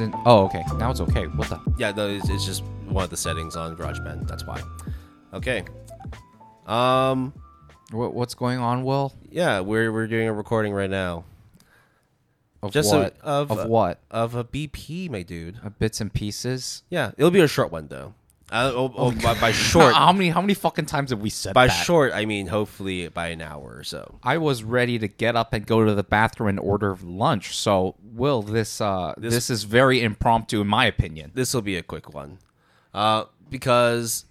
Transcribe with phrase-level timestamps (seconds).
[0.00, 0.14] isn't.
[0.26, 0.62] Oh, okay.
[0.76, 1.26] Now it's okay.
[1.26, 1.60] What the?
[1.78, 4.26] Yeah, no, it's, it's just one of the settings on GarageBand.
[4.28, 4.62] That's why.
[5.34, 5.64] Okay.
[6.66, 7.32] Um.
[7.90, 9.14] What, what's going on, Will?
[9.30, 11.24] Yeah, we're we're doing a recording right now
[12.62, 13.16] Of Just what?
[13.22, 14.00] of- of what?
[14.10, 15.58] of a BP, my dude.
[15.64, 16.82] Uh, bits and pieces.
[16.90, 18.12] Yeah, it'll be a short one though.
[18.50, 20.30] Uh, oh, oh, by, by short, how many?
[20.30, 21.72] How many fucking times have we said by that?
[21.72, 24.18] short, I mean hopefully by an hour or so.
[24.22, 27.54] I was ready to get up and go to the bathroom and order lunch.
[27.54, 31.32] So, Will, this uh, this, is very impromptu, in my opinion.
[31.34, 32.38] This will be a quick one,
[32.94, 34.24] uh, because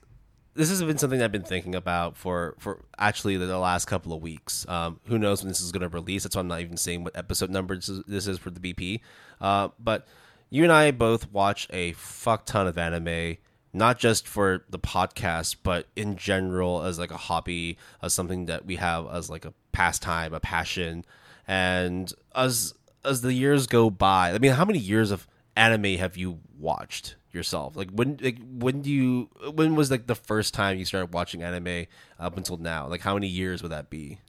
[0.55, 4.13] this has been something I've been thinking about for for actually the, the last couple
[4.13, 4.67] of weeks.
[4.67, 6.23] Um, who knows when this is going to release?
[6.23, 8.59] That's why I'm not even saying what episode number this is, this is for the
[8.59, 9.01] BP.
[9.39, 10.07] Uh, but
[10.49, 13.37] you and I both watch a fuck ton of anime.
[13.73, 18.65] Not just for the podcast, but in general as like a hobby, as something that
[18.65, 21.05] we have as like a pastime, a passion,
[21.47, 22.73] and as
[23.05, 24.33] as the years go by.
[24.33, 27.75] I mean, how many years of anime have you watched yourself?
[27.75, 31.43] Like when like when do you when was like the first time you started watching
[31.43, 31.85] anime
[32.19, 32.87] up until now?
[32.87, 34.19] Like how many years would that be?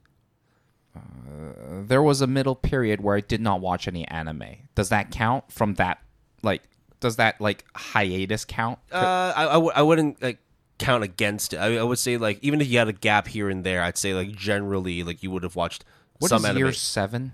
[0.97, 4.57] Uh, there was a middle period where I did not watch any anime.
[4.75, 5.99] Does that count from that?
[6.43, 6.63] Like,
[7.01, 8.79] does that like hiatus count?
[8.93, 10.39] Uh, I I, w- I wouldn't like
[10.79, 11.59] count against it.
[11.59, 13.99] I, I would say like even if you had a gap here and there, I'd
[13.99, 15.85] say like generally like you would have watched
[16.19, 16.59] What some is anime.
[16.59, 17.33] year seven?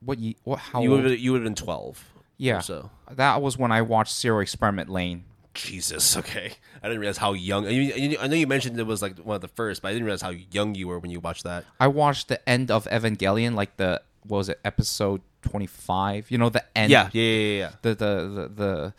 [0.00, 0.58] What ye, what?
[0.58, 1.04] How you old?
[1.04, 2.04] would you would have been twelve.
[2.36, 2.90] yeah, or so.
[3.10, 5.24] that was when I watched Serial Experiment Lain.
[5.54, 6.16] Jesus.
[6.22, 6.52] Okay,
[6.82, 7.66] I didn't realize how young.
[7.66, 9.92] I, mean, I know you mentioned it was like one of the first, but I
[9.92, 11.64] didn't realize how young you were when you watched that.
[11.78, 16.30] I watched the end of Evangelion, like the what was it, episode twenty five?
[16.30, 16.90] You know the end.
[16.90, 17.70] Yeah, yeah, yeah, yeah.
[17.82, 18.94] The the the the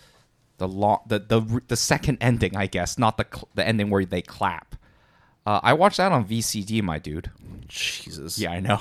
[0.58, 4.06] the long the the the second ending, I guess, not the cl- the ending where
[4.06, 4.76] they clap.
[5.46, 7.32] Uh, I watched that on VCD, my dude.
[7.68, 8.40] Jesus.
[8.40, 8.80] Yeah, I know.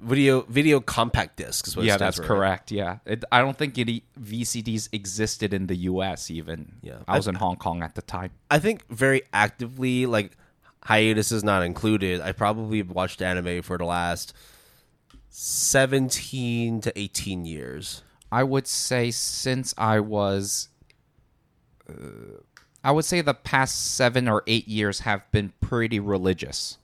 [0.00, 1.84] Video video compact disc is what.
[1.84, 2.28] yeah, that's for, right?
[2.28, 2.70] correct.
[2.70, 6.30] Yeah, it, I don't think any VCDs existed in the U.S.
[6.30, 6.76] Even.
[6.82, 6.98] Yeah.
[7.08, 8.30] I was in Hong Kong at the time.
[8.48, 10.36] I think very actively, like
[10.84, 12.20] hiatus is not included.
[12.20, 14.34] I probably watched anime for the last
[15.40, 18.02] seventeen to eighteen years.
[18.32, 20.68] I would say since I was,
[21.88, 22.40] uh,
[22.82, 26.78] I would say the past seven or eight years have been pretty religious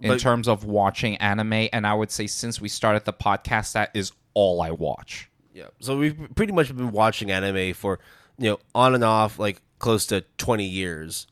[0.00, 3.72] in But- terms of watching anime, and I would say since we started the podcast,
[3.72, 5.30] that is all I watch.
[5.54, 5.68] Yeah.
[5.78, 8.00] So we've pretty much been watching anime for
[8.38, 11.28] you know on and off like close to twenty years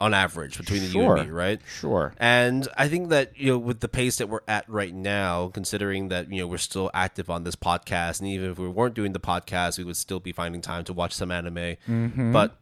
[0.00, 1.60] on average between the you and me, right?
[1.78, 2.14] Sure.
[2.16, 6.08] And I think that you know, with the pace that we're at right now, considering
[6.08, 9.12] that you know we're still active on this podcast, and even if we weren't doing
[9.12, 11.76] the podcast, we would still be finding time to watch some anime.
[11.86, 12.32] Mm-hmm.
[12.32, 12.56] But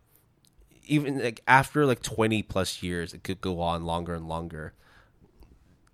[0.86, 4.74] even like after like twenty plus years, it could go on longer and longer.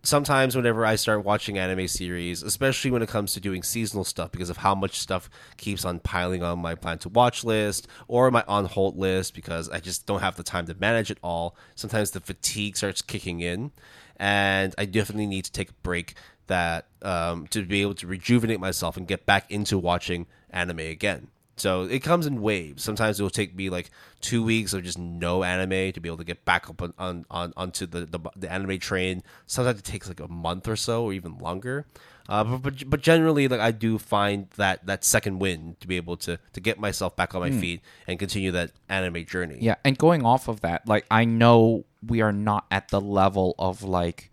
[0.04, 4.30] Sometimes, whenever I start watching anime series, especially when it comes to doing seasonal stuff,
[4.30, 8.30] because of how much stuff keeps on piling on my plan to watch list or
[8.30, 11.56] my on hold list, because I just don't have the time to manage it all.
[11.74, 13.72] Sometimes the fatigue starts kicking in,
[14.18, 16.16] and I definitely need to take a break
[16.48, 21.28] that um, to be able to rejuvenate myself and get back into watching anime again.
[21.56, 22.82] So it comes in waves.
[22.82, 26.18] Sometimes it will take me like two weeks of just no anime to be able
[26.18, 29.22] to get back up on, on, on onto the, the the anime train.
[29.46, 31.86] Sometimes it takes like a month or so, or even longer.
[32.28, 35.96] Uh, but, but but generally, like I do find that that second win to be
[35.96, 39.58] able to to get myself back on my feet and continue that anime journey.
[39.60, 43.54] Yeah, and going off of that, like I know we are not at the level
[43.58, 44.30] of like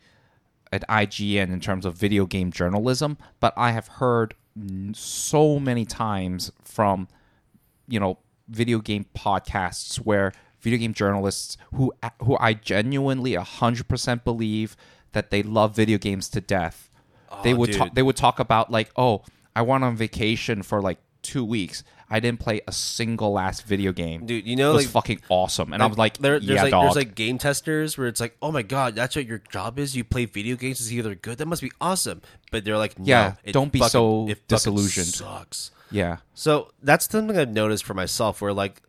[0.71, 4.35] at IGN in terms of video game journalism, but I have heard
[4.93, 7.07] so many times from
[7.87, 8.17] you know
[8.49, 14.75] video game podcasts where video game journalists who who I genuinely 100% believe
[15.13, 16.89] that they love video games to death.
[17.43, 17.77] they Oh, would dude.
[17.79, 19.23] talk they would talk about like, "Oh,
[19.55, 21.83] I went on vacation for like 2 weeks.
[22.09, 25.21] I didn't play a single last video game." Dude, you know, it was like- fucking
[25.29, 25.71] awesome.
[25.73, 26.83] And I was like, there, there's yeah, like dog.
[26.85, 29.95] there's like game testers where it's like, oh my god, that's what your job is.
[29.95, 31.37] You play video games to see if they're good.
[31.37, 32.21] That must be awesome.
[32.51, 35.07] But they're like, no, Yeah, don't be fucking- so disillusioned.
[35.07, 35.71] Sucks.
[35.89, 36.17] yeah.
[36.33, 38.81] So that's something I've noticed for myself, where like,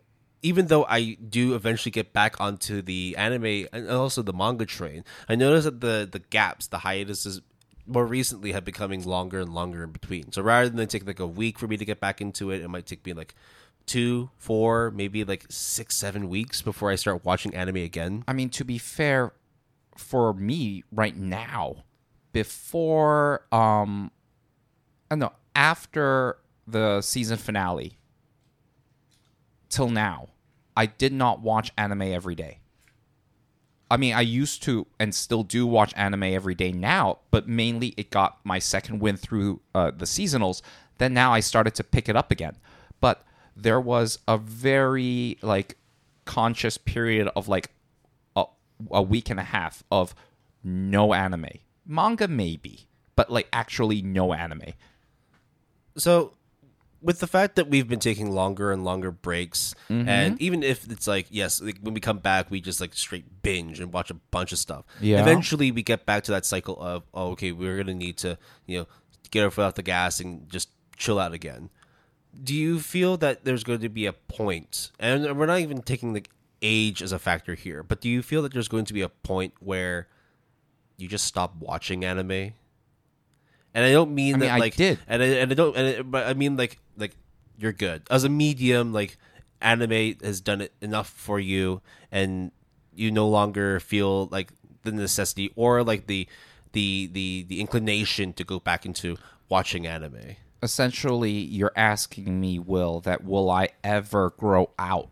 [0.45, 5.05] even though I do eventually get back onto the anime and also the manga train,
[5.29, 7.41] I notice that the the gaps, the hiatuses,
[7.87, 10.33] more recently have becoming longer and longer in between.
[10.33, 12.69] So rather than take like a week for me to get back into it, it
[12.69, 13.35] might take me like
[13.87, 18.25] two, four, maybe like six, seven weeks before I start watching anime again.
[18.29, 19.33] I mean, to be fair,
[19.97, 21.85] for me right now,
[22.33, 24.11] before um,
[25.11, 27.99] I don't know after the season finale
[29.69, 30.29] till now,
[30.77, 32.62] I did not watch anime every day.
[33.93, 37.89] I mean, I used to and still do watch anime every day now, but mainly
[37.99, 40.63] it got my second win through uh, the seasonals.
[40.97, 42.57] Then now I started to pick it up again.
[43.03, 43.23] But
[43.55, 45.77] there was a very like
[46.25, 47.71] conscious period of like
[48.35, 48.47] a,
[48.91, 50.15] a week and a half of
[50.65, 51.59] no anime.
[51.85, 54.73] Manga maybe, but like actually no anime.
[55.99, 56.33] So,
[57.03, 60.09] with the fact that we've been taking longer and longer breaks, Mm-hmm.
[60.09, 63.43] and even if it's like, yes, like when we come back, we just like straight
[63.43, 64.85] binge and watch a bunch of stuff.
[65.01, 65.21] Yeah.
[65.21, 68.79] Eventually, we get back to that cycle of, oh, okay, we're gonna need to, you
[68.81, 68.87] know,
[69.31, 71.71] get our foot off the gas and just chill out again.
[72.43, 76.13] Do you feel that there's going to be a point, and we're not even taking
[76.15, 76.25] the
[76.63, 79.09] age as a factor here, but do you feel that there's going to be a
[79.09, 80.07] point where
[80.97, 82.53] you just stop watching anime?
[83.75, 84.99] And I don't mean I mean, that I like did.
[85.09, 86.79] and I, and I don't and it, but I mean like
[87.63, 89.17] you're good as a medium like
[89.61, 91.81] anime has done it enough for you
[92.11, 92.51] and
[92.95, 96.27] you no longer feel like the necessity or like the
[96.73, 99.17] the the the inclination to go back into
[99.49, 100.37] watching anime.
[100.63, 105.11] Essentially, you're asking me, Will, that will I ever grow out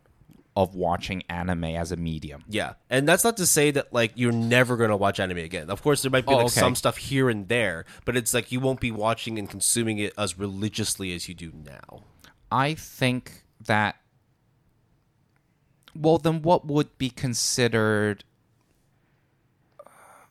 [0.56, 2.44] of watching anime as a medium?
[2.48, 5.68] Yeah, and that's not to say that like you're never going to watch anime again.
[5.70, 6.60] Of course, there might be Oh, like okay.
[6.60, 10.12] some stuff here and there, but it's like you won't be watching and consuming it
[10.16, 12.04] as religiously as you do now.
[12.50, 13.96] I think that.
[15.94, 18.24] Well, then what would be considered?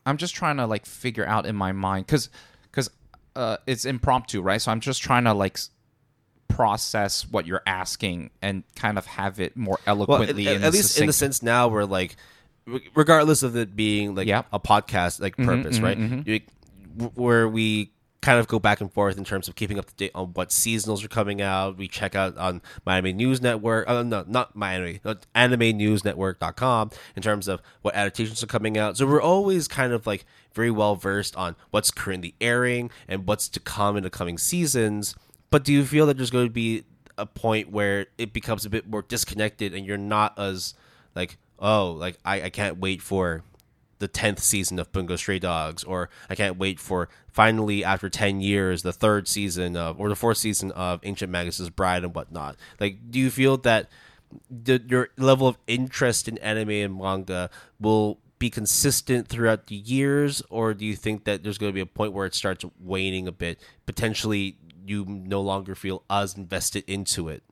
[0.06, 2.30] I'm just trying to like figure out in my mind because
[2.64, 2.90] because
[3.36, 4.62] uh, it's impromptu, right?
[4.62, 5.60] So I'm just trying to like
[6.48, 10.48] process what you're asking and kind of have it more Well, eloquently.
[10.48, 12.16] at, and at least in the sense now where like,
[12.96, 14.48] regardless of it being like Yep.
[14.52, 15.98] a podcast like mm-hmm, purpose, mm-hmm, right?
[16.00, 16.22] Mm-hmm.
[16.30, 16.42] You-
[16.98, 19.96] w- where we kind of go back and forth in terms of keeping up to
[19.96, 21.78] date on what seasonals are coming out.
[21.78, 23.90] We check out on Miami News Network.
[23.90, 28.78] Uh, no, not Miami, not Anime News Network.com in terms of what adaptations are coming
[28.78, 28.98] out.
[28.98, 33.48] So we're always kind of like very well versed on what's currently airing and what's
[33.50, 35.16] to come in the coming seasons.
[35.50, 36.84] But do you feel that there's going to be
[37.18, 40.74] a point where it becomes a bit more disconnected and you're not as
[41.16, 43.44] like, oh, like I, I can't wait for
[44.00, 48.42] the tenth season of Bungo Stray Dogs, or I can't wait for finally after ten
[48.42, 52.56] years the third season of or the fourth season of Ancient Magus' Bride and whatnot.
[52.80, 53.90] Like, do you feel that
[54.50, 57.50] the, your level of interest in anime and manga
[57.80, 61.82] will be consistent throughout the years, or do you think that there's going to be
[61.82, 63.60] a point where it starts waning a bit?
[63.86, 67.44] Potentially, you no longer feel as invested into it.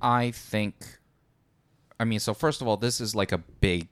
[0.00, 1.00] I think
[2.00, 3.88] I mean, so first of all, this is like a big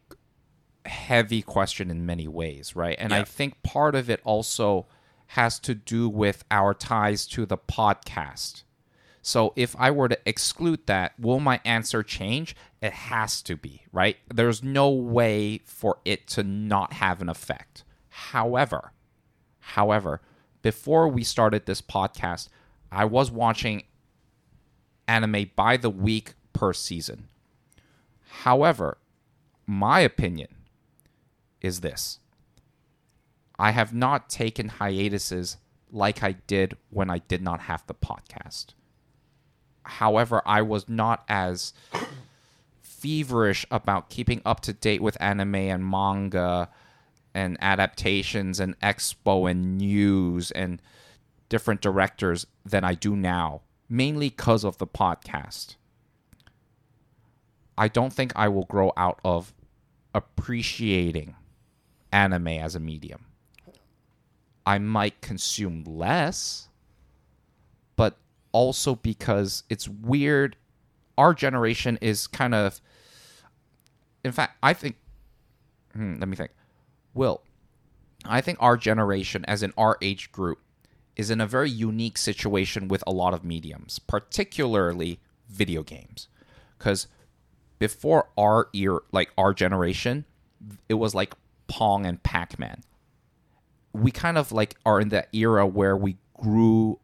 [0.88, 2.96] heavy question in many ways, right?
[2.98, 4.86] And I think part of it also
[5.28, 8.62] has to do with our ties to the podcast.
[9.20, 12.56] So if I were to exclude that, will my answer change?
[12.80, 14.16] It has to be, right?
[14.32, 17.84] There's no way for it to not have an effect.
[18.08, 18.92] However,
[19.60, 20.22] however,
[20.62, 22.48] before we started this podcast,
[22.90, 23.82] I was watching
[25.06, 27.28] anime by the week per season.
[28.28, 28.98] However,
[29.66, 30.48] my opinion
[31.60, 32.18] is this
[33.58, 35.56] I have not taken hiatuses
[35.90, 38.66] like I did when I did not have the podcast.
[39.82, 41.72] However, I was not as
[42.82, 46.68] feverish about keeping up to date with anime and manga
[47.34, 50.82] and adaptations and expo and news and
[51.48, 55.76] different directors than I do now, mainly because of the podcast.
[57.76, 59.54] I don't think I will grow out of
[60.14, 61.36] appreciating
[62.12, 63.26] anime as a medium.
[64.66, 66.68] I might consume less,
[67.96, 68.18] but
[68.52, 70.56] also because it's weird.
[71.16, 72.80] Our generation is kind of.
[74.24, 74.96] In fact, I think.
[75.94, 76.50] hmm, let me think.
[77.14, 77.42] Will,
[78.24, 80.60] I think our generation, as in our age group,
[81.16, 86.28] is in a very unique situation with a lot of mediums, particularly video games.
[86.76, 87.08] Because
[87.78, 90.24] before our ear, like our generation,
[90.88, 91.34] it was like
[91.68, 92.82] Pong and Pac Man.
[93.92, 96.98] We kind of like are in that era where we grew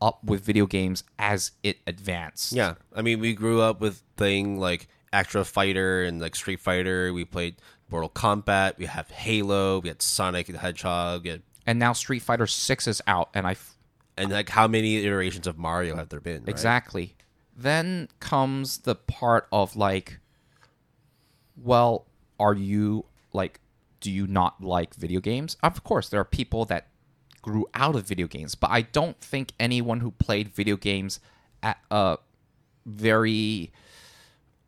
[0.00, 2.52] up with video games as it advanced.
[2.52, 7.12] Yeah, I mean, we grew up with thing like Actra Fighter and like Street Fighter.
[7.12, 7.56] We played
[7.90, 8.78] Mortal Kombat.
[8.78, 9.80] We have Halo.
[9.80, 11.26] We had Sonic the Hedgehog.
[11.26, 13.76] Had, And now Street Fighter 6 is out, and I f-
[14.16, 16.40] and like, how many iterations of Mario have there been?
[16.42, 16.48] right?
[16.48, 17.14] Exactly.
[17.56, 20.18] Then comes the part of like,
[21.56, 22.06] well,
[22.38, 23.60] are you like,
[24.00, 25.56] do you not like video games?
[25.62, 26.88] Of course, there are people that
[27.42, 31.20] grew out of video games, but I don't think anyone who played video games
[31.62, 32.18] at a
[32.86, 33.72] very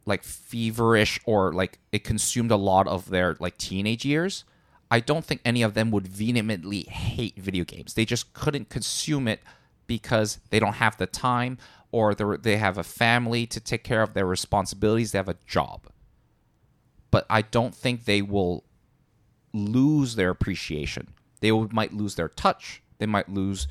[0.07, 4.45] like feverish or like it consumed a lot of their like teenage years.
[4.91, 7.95] I don't think any of them would vehemently hate video games.
[7.95, 9.41] They just couldn't consume it
[9.87, 11.59] because they don't have the time
[11.93, 15.89] or they have a family to take care of, their responsibilities, they have a job.
[17.11, 18.65] But I don't think they will
[19.53, 21.09] lose their appreciation.
[21.41, 22.83] They might lose their touch.
[22.99, 23.67] They might lose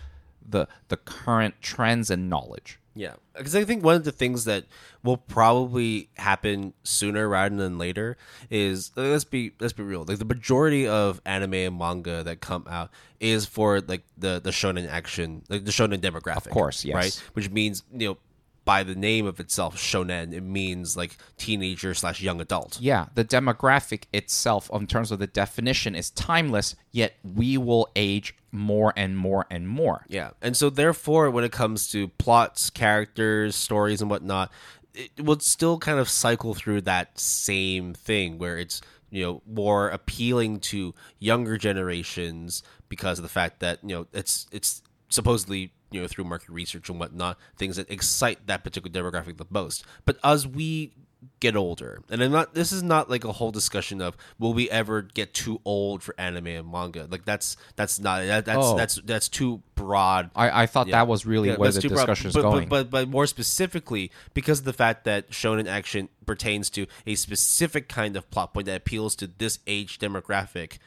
[0.48, 2.80] the the current trends and knowledge.
[2.96, 4.66] Yeah, because I think one of the things that
[5.04, 8.18] will probably happen sooner rather than later
[8.50, 10.04] is uh, let's be let's be real.
[10.06, 14.50] Like the majority of anime and manga that come out is for like the the
[14.50, 16.48] shonen action, like the shonen demographic.
[16.48, 16.96] Of course, yes.
[16.96, 17.24] right.
[17.34, 18.18] Which means you know
[18.66, 22.80] by the name of itself, shonen, it means like teenager slash young adult.
[22.80, 26.76] Yeah, the demographic itself, in terms of the definition, is timeless.
[26.92, 30.06] Yet we will age more and more and more.
[30.08, 34.52] Yeah, and so therefore, when it comes to plots, characters, stories, and whatnot,
[34.94, 39.90] it would still kind of cycle through that same thing where it's you know more
[39.90, 46.02] appealing to younger generations because of the fact that you know it's it's supposedly you
[46.02, 49.84] know through market research and whatnot things that excite that particular demographic the most.
[50.06, 50.94] But as we
[51.42, 52.54] get older, and I'm not.
[52.54, 56.16] This is not like a whole discussion of will we ever get too old for
[56.18, 57.08] anime and manga.
[57.10, 58.78] Like that's that's not that, that's Oh.
[58.78, 60.98] that's that's too broad I, I thought yeah.
[60.98, 62.70] that was really Yeah, where the discussion is but, going.
[62.70, 67.16] But, but but more specifically, because of the fact that shonen action pertains to a
[67.16, 70.78] specific kind of plot point that appeals to this age demographic,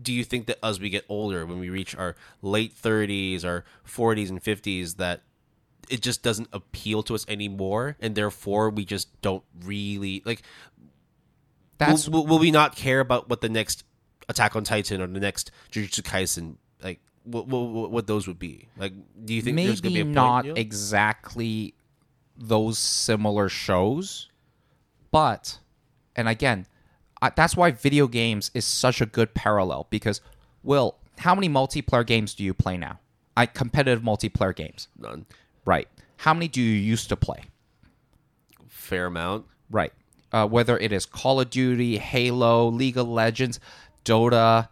[0.00, 3.64] do you think that as we get older, when we reach our late thirties, our
[3.84, 5.22] forties and fifties, that
[5.88, 10.42] it just doesn't appeal to us anymore, and therefore we just don't really like.
[11.78, 13.84] That's will, will, we not care about what the next
[14.28, 17.00] Attack on Titan or the next Jujutsu Kaisen like?
[17.24, 18.92] What, what, what those would be like?
[19.24, 20.60] Do you think there's gonna maybe be a not point, you know?
[20.60, 21.74] exactly
[22.36, 24.28] those similar shows,
[25.10, 25.58] but
[26.16, 26.66] and again,
[27.20, 30.20] I, that's why video games is such a good parallel because,
[30.62, 33.00] Will, how many multiplayer games do you play now?
[33.36, 35.26] I competitive multiplayer games, None.
[35.64, 35.88] right?
[36.18, 37.44] How many do you used to play?
[38.68, 39.44] fair amount.
[39.70, 39.92] Right.
[40.32, 43.60] Uh, whether it is Call of Duty, Halo, League of Legends,
[44.04, 44.68] Dota,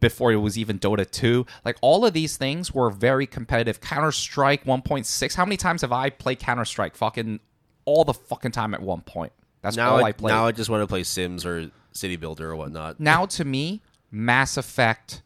[0.00, 1.46] before it was even Dota 2.
[1.64, 3.80] Like all of these things were very competitive.
[3.80, 5.34] Counter Strike 1.6.
[5.34, 6.96] How many times have I played Counter Strike?
[6.96, 7.40] Fucking
[7.84, 9.32] all the fucking time at one point.
[9.62, 10.32] That's Now all I, I played.
[10.32, 12.98] now I just want to play Sims or City Builder or whatnot.
[13.00, 15.22] now to me, Mass Effect,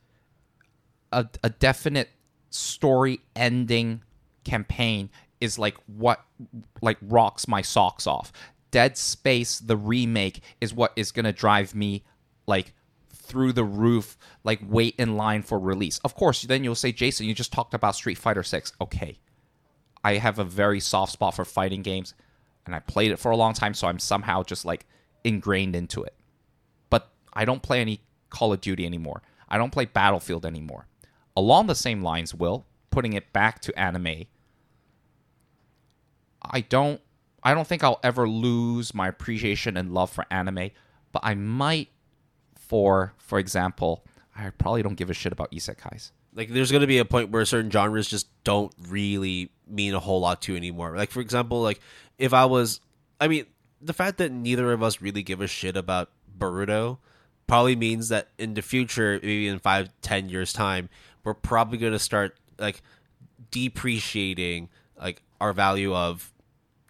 [1.12, 2.11] a, a definite
[2.50, 4.03] story ending
[4.45, 5.11] campaign
[5.41, 6.25] is like what
[6.83, 8.33] like rocks my socks off.
[8.71, 12.03] Dead Space, the remake, is what is gonna drive me
[12.47, 12.73] like
[13.12, 15.99] through the roof, like wait in line for release.
[16.05, 18.73] Of course, then you'll say, Jason, you just talked about Street Fighter Six.
[18.81, 19.19] Okay,
[20.03, 22.14] I have a very soft spot for fighting games,
[22.66, 24.87] and I played it for a long time, so I'm somehow just like
[25.25, 26.14] ingrained into it
[26.94, 29.23] but I don't play any Call of Duty anymore.
[29.49, 30.87] I don't play Battlefield anymore.
[31.37, 34.26] Along the same lines, Will, putting it back to anime,
[36.40, 37.00] I don't
[37.42, 40.71] I don't think I'll ever lose my appreciation and love for anime,
[41.12, 41.88] but I might
[42.56, 44.04] for for example,
[44.37, 46.12] I probably don't give a shit about isekais.
[46.37, 50.00] Like, there's going to be a point where certain genres just don't really mean a
[50.00, 50.97] whole lot to you anymore.
[50.97, 51.80] Like, for example, like
[52.18, 52.80] if I was,
[53.21, 53.47] I mean,
[53.80, 56.99] the fact that neither of us really give a shit about Boruto
[57.47, 60.88] probably means that in the future, maybe in five, ten years time,
[61.23, 62.83] we're probably going to start like
[63.50, 64.68] depreciating
[64.99, 66.33] like our value of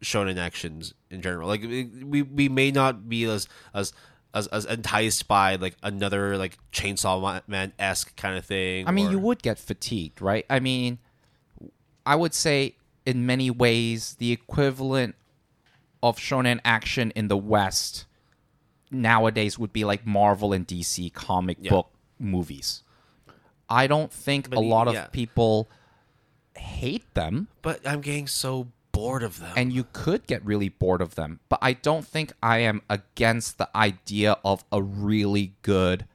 [0.03, 1.49] shonen actions in general.
[1.49, 3.93] Like we we may not be as as
[4.35, 8.87] as, as enticed by like another like Chainsaw Man esque kind of thing.
[8.87, 10.45] I mean, or- you would get fatigued, right?
[10.51, 10.99] I mean,
[12.05, 12.77] I would say
[13.07, 15.15] in many ways the equivalent
[16.03, 18.07] of shonen action in the West
[18.91, 21.71] nowadays would be like Marvel and DC comic Yeah.
[21.71, 22.83] book movies.
[23.69, 25.07] I don't think But a lot of yeah.
[25.07, 25.69] people
[26.57, 29.53] hate them, but I'm getting so bored of them.
[29.57, 31.41] and you could get really bored of them.
[31.49, 36.07] But I don't think I am against the idea of a really good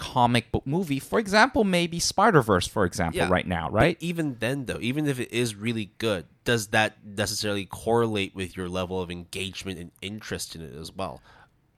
[0.00, 0.98] comic book movie.
[0.98, 3.28] For example, maybe Spider Verse, for example, Yeah.
[3.28, 3.96] right now, right?
[4.00, 8.68] Even then, though, even if it is really good, does that necessarily correlate with your
[8.68, 11.20] level of engagement and interest in it as well?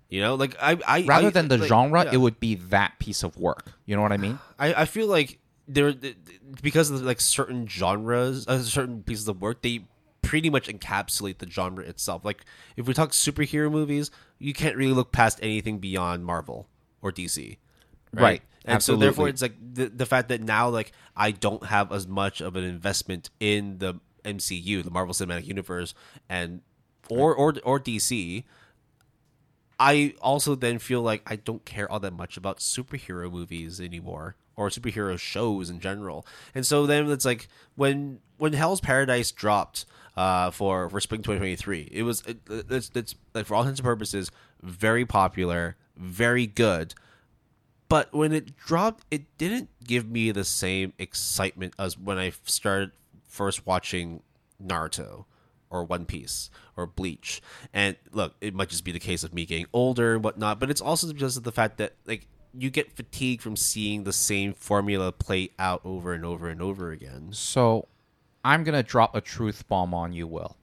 [0.08, 2.12] You know, like I, I rather I- than the like, genre, yeah.
[2.12, 3.72] it would be that piece of work.
[3.86, 4.38] You know what I mean?
[4.58, 5.92] I, I feel like there
[6.62, 9.84] because of like certain genres, uh, certain pieces of work, they
[10.20, 12.24] pretty much encapsulate the genre itself.
[12.24, 12.44] Like
[12.76, 16.68] if we talk superhero movies, you can't really look past anything beyond Marvel
[17.00, 17.56] or DC,
[18.12, 18.23] right?
[18.23, 18.42] Right.
[18.64, 19.02] And Absolutely.
[19.02, 22.40] so therefore, it's like the the fact that now like I don't have as much
[22.40, 25.95] of an investment in the MCU, the Marvel Cinematic Universe,
[26.28, 26.62] and
[27.11, 28.45] or or or DC.
[29.81, 34.37] I also then feel like I don't care all that much about superhero movies anymore
[34.57, 36.26] or superhero shows in general.
[36.54, 41.88] And so then it's like when when Hell's Paradise dropped uh, for for spring 2023,
[41.90, 44.31] it was it, it's, it's like for all intents and purposes
[44.62, 46.95] very popular, very good.
[47.92, 52.92] But when it dropped, it didn't give me the same excitement as when I started
[53.28, 54.22] first watching
[54.64, 55.26] Naruto
[55.68, 57.42] or One Piece or Bleach.
[57.70, 60.70] And look, it might just be the case of me getting older and whatnot, but
[60.70, 64.54] it's also because of the fact that like you get fatigued from seeing the same
[64.54, 67.28] formula play out over and over and over again.
[67.32, 67.88] So,
[68.42, 70.56] I'm gonna drop a truth bomb on you, Will.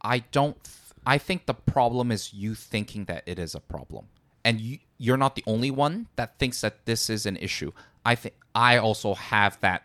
[0.00, 0.64] I don't.
[0.64, 4.06] Th- I think the problem is you thinking that it is a problem,
[4.44, 7.72] and you you're not the only one that thinks that this is an issue.
[8.04, 9.82] I think I also have that,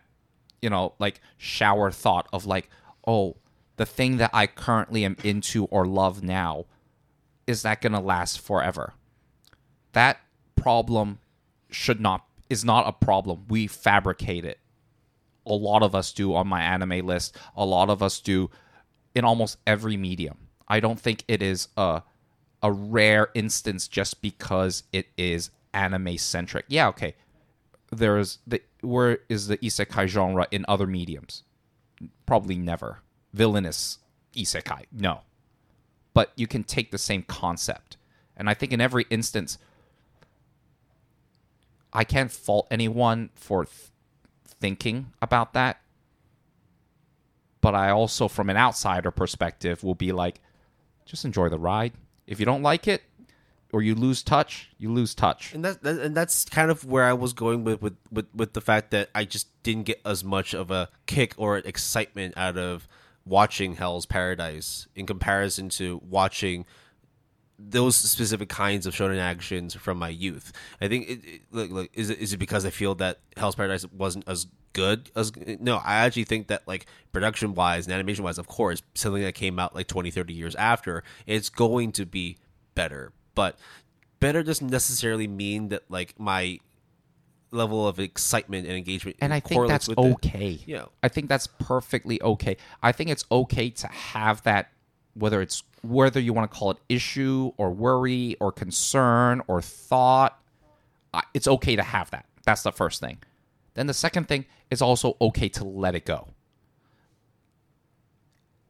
[0.62, 2.70] you know, like shower thought of like,
[3.06, 3.36] oh,
[3.76, 6.66] the thing that I currently am into or love now,
[7.46, 8.94] is that gonna last forever?
[9.92, 10.20] That
[10.54, 11.18] problem
[11.70, 13.44] should not is not a problem.
[13.48, 14.60] We fabricate it
[15.48, 17.32] a lot of us do on MyAnimeList.
[17.56, 18.50] A lot of us do
[19.14, 20.36] in almost every medium.
[20.68, 22.02] I don't think it is a
[22.62, 26.64] a rare instance just because it is anime centric.
[26.68, 27.14] Yeah, okay.
[27.90, 31.42] There is the where is the isekai genre in other mediums?
[32.26, 33.00] Probably never.
[33.32, 33.98] Villainous
[34.34, 34.84] isekai.
[34.92, 35.20] No.
[36.14, 37.96] But you can take the same concept.
[38.36, 39.58] And I think in every instance
[41.92, 43.90] I can't fault anyone for th-
[44.60, 45.80] thinking about that.
[47.60, 50.40] But I also, from an outsider perspective, will be like,
[51.06, 51.92] just enjoy the ride.
[52.28, 53.02] If you don't like it,
[53.72, 55.52] or you lose touch, you lose touch.
[55.54, 58.52] And that, that and that's kind of where I was going with, with with with
[58.52, 62.56] the fact that I just didn't get as much of a kick or excitement out
[62.56, 62.88] of
[63.24, 66.64] watching Hell's Paradise in comparison to watching
[67.58, 70.52] those specific kinds of shonen actions from my youth.
[70.80, 73.56] I think it, it look, look is it is it because I feel that Hell's
[73.56, 78.24] Paradise wasn't as good as no, I actually think that like production wise and animation
[78.24, 82.06] wise, of course, something that came out like 20, 30 years after, it's going to
[82.06, 82.36] be
[82.74, 83.12] better.
[83.34, 83.58] But
[84.20, 86.58] better doesn't necessarily mean that like my
[87.50, 90.60] level of excitement and engagement and I think that's okay.
[90.66, 90.86] Yeah.
[91.02, 92.56] I think that's perfectly okay.
[92.82, 94.70] I think it's okay to have that,
[95.18, 100.38] whether it's whether you want to call it issue or worry or concern or thought.
[101.34, 102.26] It's okay to have that.
[102.44, 103.18] That's the first thing.
[103.74, 106.28] Then the second thing is also okay to let it go.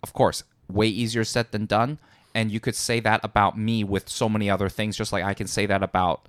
[0.02, 1.98] Of course, way easier said than done.
[2.34, 5.34] And you could say that about me with so many other things, just like I
[5.34, 6.28] can say that about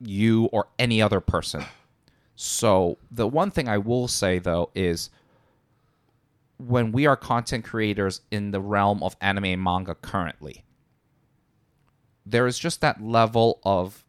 [0.00, 1.64] you or any other person.
[2.36, 5.08] So, the one thing I will say though is
[6.58, 10.64] when we are content creators in the realm of anime and manga currently,
[12.26, 14.04] there is just that level of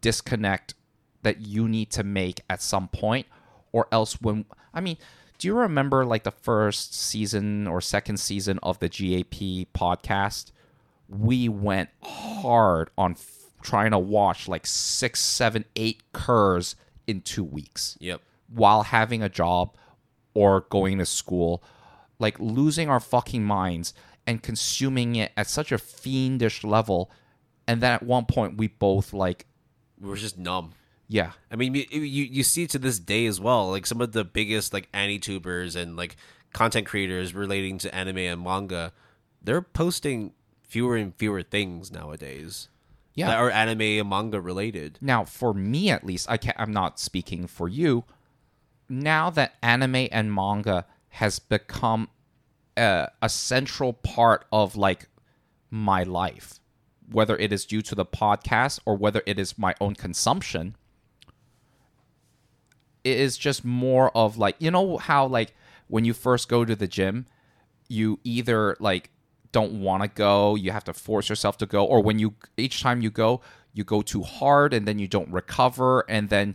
[0.00, 0.74] disconnect
[1.22, 3.26] that you need to make at some point,
[3.72, 4.96] or else when I mean,
[5.38, 10.52] do you remember like the first season or second season of the GAP podcast?
[11.08, 16.76] We went hard on f- trying to watch like six, seven, eight cours
[17.06, 18.20] in two weeks Yep.
[18.48, 19.74] while having a job
[20.34, 21.62] or going to school,
[22.20, 23.92] like losing our fucking minds
[24.26, 27.10] and consuming it at such a fiendish level.
[27.66, 29.46] And then at one point, we both like,
[30.00, 30.72] We were just numb.
[31.08, 34.12] yeah, I mean, you, you you see to this day as well, like some of
[34.12, 36.16] the biggest like anitubers and like
[36.52, 38.92] content creators relating to anime and manga,
[39.42, 42.68] they're posting fewer and fewer things nowadays.
[43.14, 43.26] Yeah.
[43.26, 44.98] that are anime and manga related.
[45.00, 48.04] Now, for me at least, I can't, I'm not speaking for you.
[48.88, 52.08] Now that anime and manga has become
[52.76, 55.08] a, a central part of like
[55.70, 56.60] my life,
[57.10, 60.76] whether it is due to the podcast or whether it is my own consumption,
[63.04, 65.54] it is just more of like you know how like
[65.88, 67.26] when you first go to the gym,
[67.88, 69.10] you either like
[69.52, 72.82] don't want to go, you have to force yourself to go, or when you each
[72.82, 73.40] time you go,
[73.72, 76.54] you go too hard and then you don't recover and then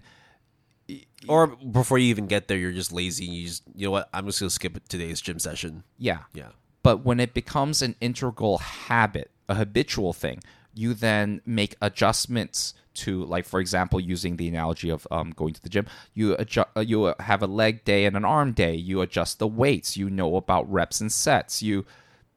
[1.28, 3.26] Or before you even get there, you're just lazy.
[3.26, 4.10] And you just you know what?
[4.14, 5.84] I'm just gonna skip today's gym session.
[5.98, 6.20] yeah.
[6.34, 6.50] Yeah,
[6.84, 10.42] But when it becomes an integral habit, a habitual thing,
[10.74, 15.62] you then make adjustments to, like, for example, using the analogy of um, going to
[15.62, 18.76] the gym, you adjust, uh, you have a leg day and an arm day.
[18.76, 19.98] You adjust the weights.
[19.98, 21.62] You know about reps and sets.
[21.64, 21.86] You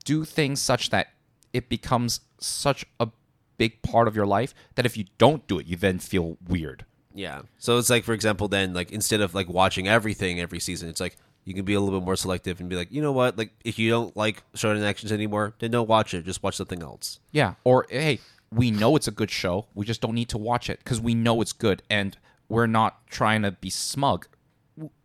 [0.04, 1.08] do things such that
[1.52, 3.08] it becomes such a
[3.56, 6.84] big part of your life that if you don't do it, you then feel weird.
[7.18, 7.42] Yeah.
[7.58, 11.00] So it's like, for example, then like instead of like watching everything every season, it's
[11.00, 13.36] like you can be a little bit more selective and be like, you know what?
[13.36, 16.24] Like if you don't like shonen actions anymore, then don't watch it.
[16.24, 17.18] Just watch something else.
[17.32, 17.54] Yeah.
[17.64, 18.20] Or hey,
[18.52, 19.66] we know it's a good show.
[19.74, 22.16] We just don't need to watch it because we know it's good, and
[22.48, 24.28] we're not trying to be smug.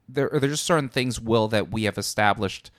[0.07, 2.69] There, are there's just certain things, Will, that we have established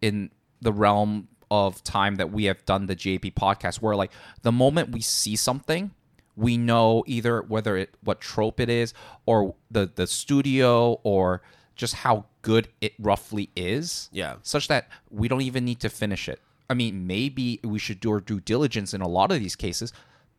[0.00, 0.30] in
[0.62, 4.90] the realm of time that we have done the JP podcast, where like the moment
[4.90, 5.90] we see something,
[6.38, 8.94] we know either whether it what trope it is,
[9.26, 11.42] or the the studio, or
[11.74, 14.08] just how good it roughly is.
[14.12, 14.36] Yeah.
[14.42, 16.40] Such that we don't even need to finish it.
[16.70, 19.92] I mean, maybe we should do our due diligence in a lot of these cases,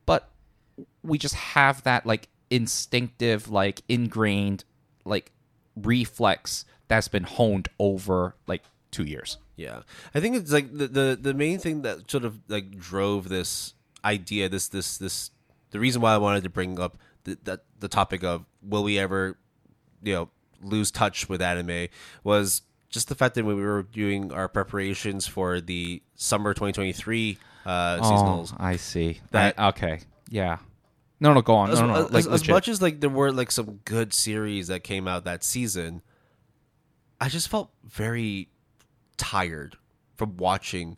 [0.06, 0.30] but
[1.04, 4.64] we just have that like instinctive, like ingrained,
[5.06, 5.32] like
[5.76, 9.38] reflex that's been honed over like two years.
[9.56, 9.82] Yeah,
[10.16, 13.74] I think it's like the, the the main thing that sort of like drove this
[14.06, 15.32] idea, this this this
[15.72, 18.98] the reason why I wanted to bring up the the, the topic of will we
[19.00, 19.38] ever,
[20.04, 20.30] you know,
[20.62, 21.88] lose touch with anime
[22.24, 27.38] was just the fact that when we were doing our preparations for the summer 2023
[27.66, 29.20] uh, seasonals, Oh, I see.
[29.32, 30.00] That- I- okay.
[30.30, 30.58] Yeah.
[31.22, 31.70] No, no, go on.
[31.70, 34.68] as, no, no, as- Like, as much as like there were like some good series
[34.68, 36.02] that came out that season,
[37.22, 38.50] I just felt very
[39.18, 39.76] tired
[40.16, 40.98] from watching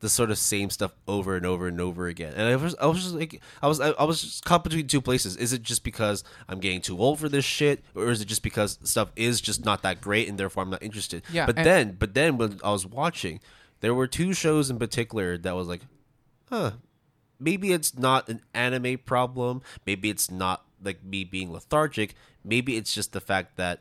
[0.00, 2.34] the sort of same stuff over and over and over again.
[2.36, 5.00] And I was I was just like I was I, was just caught between two
[5.00, 5.36] places.
[5.36, 8.42] Is it just because I'm getting too old for this shit, or is it just
[8.42, 11.22] because stuff is just not that great and therefore I'm not interested?
[11.32, 13.40] Yeah, But and- then but then when I was watching,
[13.80, 15.80] there were two shows in particular that was like,
[16.50, 16.72] huh,
[17.40, 19.62] maybe it's not an anime problem.
[19.86, 22.14] Maybe it's not like me being lethargic.
[22.44, 23.80] Maybe it's just the fact that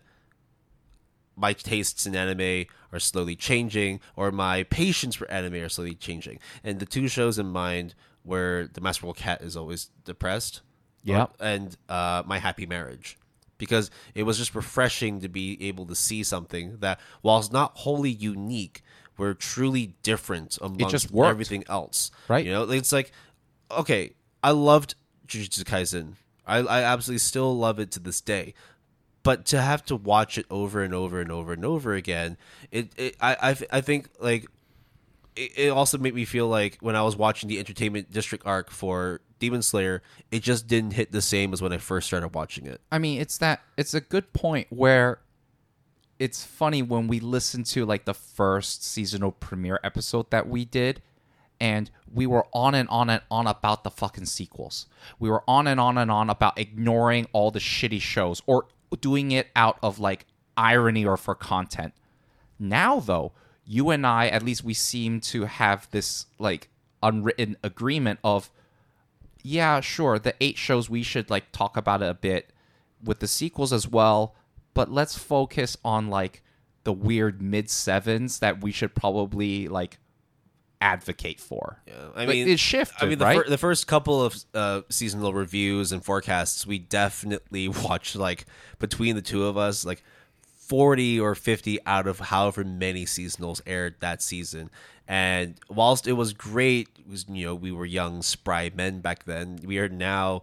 [1.36, 6.39] my tastes in anime are slowly changing, or my patience for anime are slowly changing.
[6.63, 7.93] And the two shows in mind
[8.24, 10.62] where the masterful cat is always depressed,
[11.04, 11.36] Yep.
[11.39, 13.17] and uh, my happy marriage,
[13.58, 18.10] because it was just refreshing to be able to see something that, whilst not wholly
[18.10, 18.82] unique,
[19.17, 22.12] were truly different amongst everything else.
[22.28, 22.45] Right.
[22.45, 23.12] You know, it's like,
[23.69, 24.95] okay, I loved
[25.28, 26.13] Jujutsu Kaisen.
[26.48, 28.54] I, I absolutely still love it to this day.
[29.25, 32.38] But to have to watch it over and over and over and over again,
[32.71, 34.45] it, it I, I, I think like
[35.35, 38.69] it, it also made me feel like when I was watching the Entertainment District arc
[38.69, 42.67] for Demon Slayer, it just didn't hit the same as when I first started watching
[42.67, 42.81] it.
[42.91, 45.21] I mean, it's that it's a good point where
[46.19, 51.01] it's funny when we listen to like the first seasonal premiere episode that we did
[51.59, 54.85] and we were on and on and on about the fucking sequels.
[55.17, 59.31] We were on and on and on about ignoring all the shitty shows or doing
[59.31, 60.25] it out of like
[60.58, 61.93] irony or for content.
[62.60, 63.34] Now though,
[63.65, 66.69] you and I at least we seem to have this like
[67.01, 68.49] unwritten agreement of
[69.43, 72.49] yeah, sure, the eight shows we should like talk about it a bit
[73.03, 74.34] with the sequels as well,
[74.73, 76.41] but let's focus on like
[76.84, 79.99] the weird mid sevens that we should probably like
[80.81, 81.81] advocate for.
[81.88, 83.43] Yeah, I Like, mean, it shifted, I mean, the, right?
[83.43, 88.45] fir- the first couple of uh, seasonal reviews and forecasts, we definitely watched like
[88.79, 90.03] between the two of us, like
[90.55, 94.69] forty or fifty out of however many seasonals aired that season.
[95.07, 99.25] And whilst it was great, it was you know we were young, spry men back
[99.25, 99.59] then.
[99.63, 100.41] We are now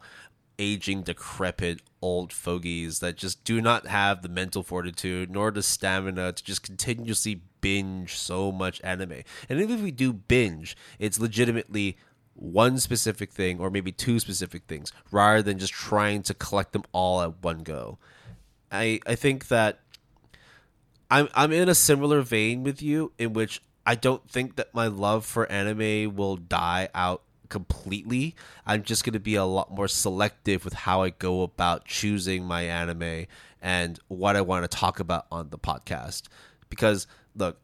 [0.59, 6.33] aging, decrepit old fogies that just do not have the mental fortitude nor the stamina
[6.33, 9.23] to just continuously binge so much anime.
[9.49, 11.97] And even if we do binge, it's legitimately
[12.35, 16.85] one specific thing or maybe two specific things rather than just trying to collect them
[16.93, 17.99] all at one go.
[18.71, 19.81] I I think that
[21.11, 24.87] I'm I'm in a similar vein with you in which I don't think that my
[24.87, 28.35] love for anime will die out completely.
[28.65, 32.45] I'm just going to be a lot more selective with how I go about choosing
[32.45, 33.27] my anime
[33.61, 36.23] and what I want to talk about on the podcast.
[36.71, 37.59] Because look,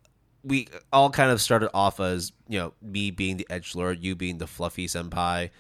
[0.45, 4.15] we all kind of started off as you know me being the edge lord, you
[4.15, 5.51] being the fluffy senpai.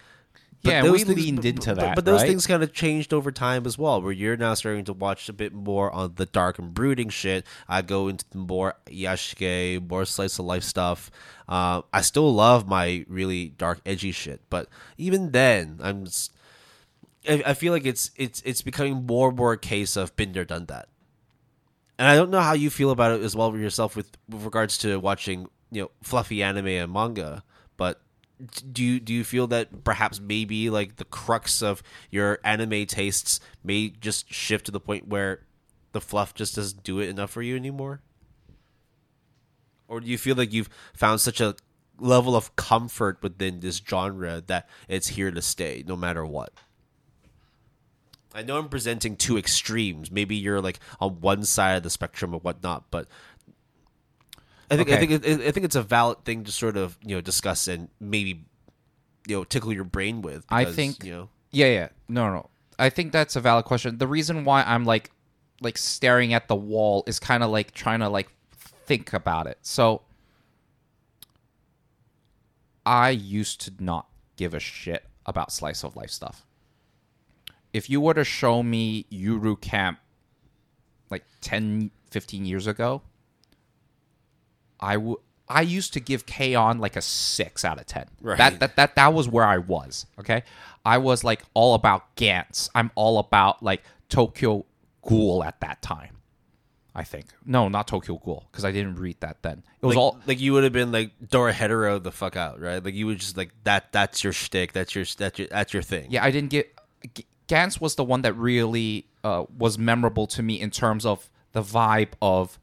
[0.62, 2.26] But Yeah, those we leaned into that, But those right?
[2.26, 5.32] things kind of changed over time as well, where you're now starting to watch a
[5.32, 7.46] bit more on the dark and brooding shit.
[7.68, 11.12] I go into the more iyashikei, more slice of life stuff.
[11.48, 16.06] Uh, I still love my really dark, edgy shit, but even then, I'm.
[17.28, 20.44] I feel like it's it's it's becoming more and more a case of been there,
[20.44, 20.88] done that.
[21.98, 24.78] And I don't know how you feel about it as well yourself with, with regards
[24.78, 27.42] to watching you know fluffy anime and manga,
[27.76, 28.00] but
[28.72, 33.40] do you do you feel that perhaps maybe like the crux of your anime tastes
[33.64, 35.44] may just shift to the point where
[35.92, 38.00] the fluff just doesn't do it enough for you anymore?
[39.88, 41.56] Or do you feel like you've found such a
[41.98, 46.52] level of comfort within this genre that it's here to stay no matter what?
[48.34, 50.10] I know I'm presenting two extremes.
[50.10, 53.08] Maybe you're like on one side of the spectrum or whatnot, but
[54.70, 57.14] I think I think it, I think it's a valid thing to sort of you
[57.16, 58.44] know discuss and maybe
[59.26, 60.44] you know tickle your brain with.
[60.50, 61.88] I think- you know Yeah, yeah.
[62.08, 62.50] No, no, no.
[62.78, 63.98] I think that's a valid question.
[63.98, 65.10] The reason why I'm like
[65.60, 68.28] like staring at the wall is kind of like trying to like
[68.86, 69.58] think about it.
[69.62, 70.02] So
[72.86, 76.44] I used to not give a shit about slice of life stuff.
[77.78, 80.00] If you were to show me Yuru Camp
[81.10, 83.02] like 10, 15 years ago,
[84.80, 88.06] I would I used to give K-On like a 6 out of 10.
[88.20, 88.36] Right.
[88.36, 90.42] That, that that that was where I was, okay?
[90.84, 92.68] I was like all about Gantz.
[92.74, 94.66] I'm all about like Tokyo
[95.02, 96.16] Ghoul at that time.
[96.94, 97.26] I think.
[97.46, 99.62] No, not Tokyo Ghoul because I didn't read that then.
[99.80, 102.84] It was like, all like you would have been like Dorohedoro the fuck out, right?
[102.84, 103.92] Like you would just like that.
[103.92, 104.72] That's your shtick.
[104.72, 106.08] That's your that's your that's your thing.
[106.10, 106.74] Yeah, I didn't get.
[107.48, 111.28] G- Gantz was the one that really uh, was memorable to me in terms of
[111.52, 112.58] the vibe of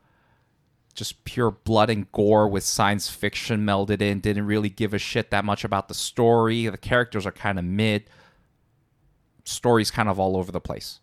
[0.93, 4.21] just pure blood and gore with science fiction melded in.
[4.21, 6.67] Didn't really give a shit that much about the story.
[6.67, 8.09] The characters are kind of mid.
[9.43, 10.99] Story's kind of all over the place.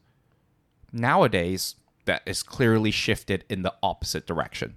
[0.92, 4.76] Nowadays, that is clearly shifted in the opposite direction.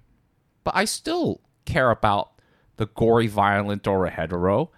[0.64, 2.32] But I still care about
[2.76, 4.68] the gory, violent, Dorohedoro,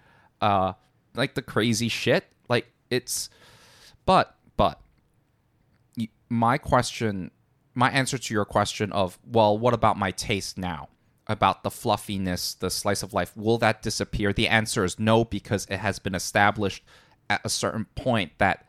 [0.41, 0.73] uh,
[1.15, 2.25] like the crazy shit.
[2.47, 3.29] Like it's,
[4.09, 4.81] but but
[6.29, 7.29] my question,
[7.75, 10.89] my answer to your question of well, what about my taste now?
[11.27, 14.33] About the fluffiness, the slice of life, will that disappear?
[14.33, 16.83] The answer is no, because it has been established
[17.29, 18.65] at a certain point that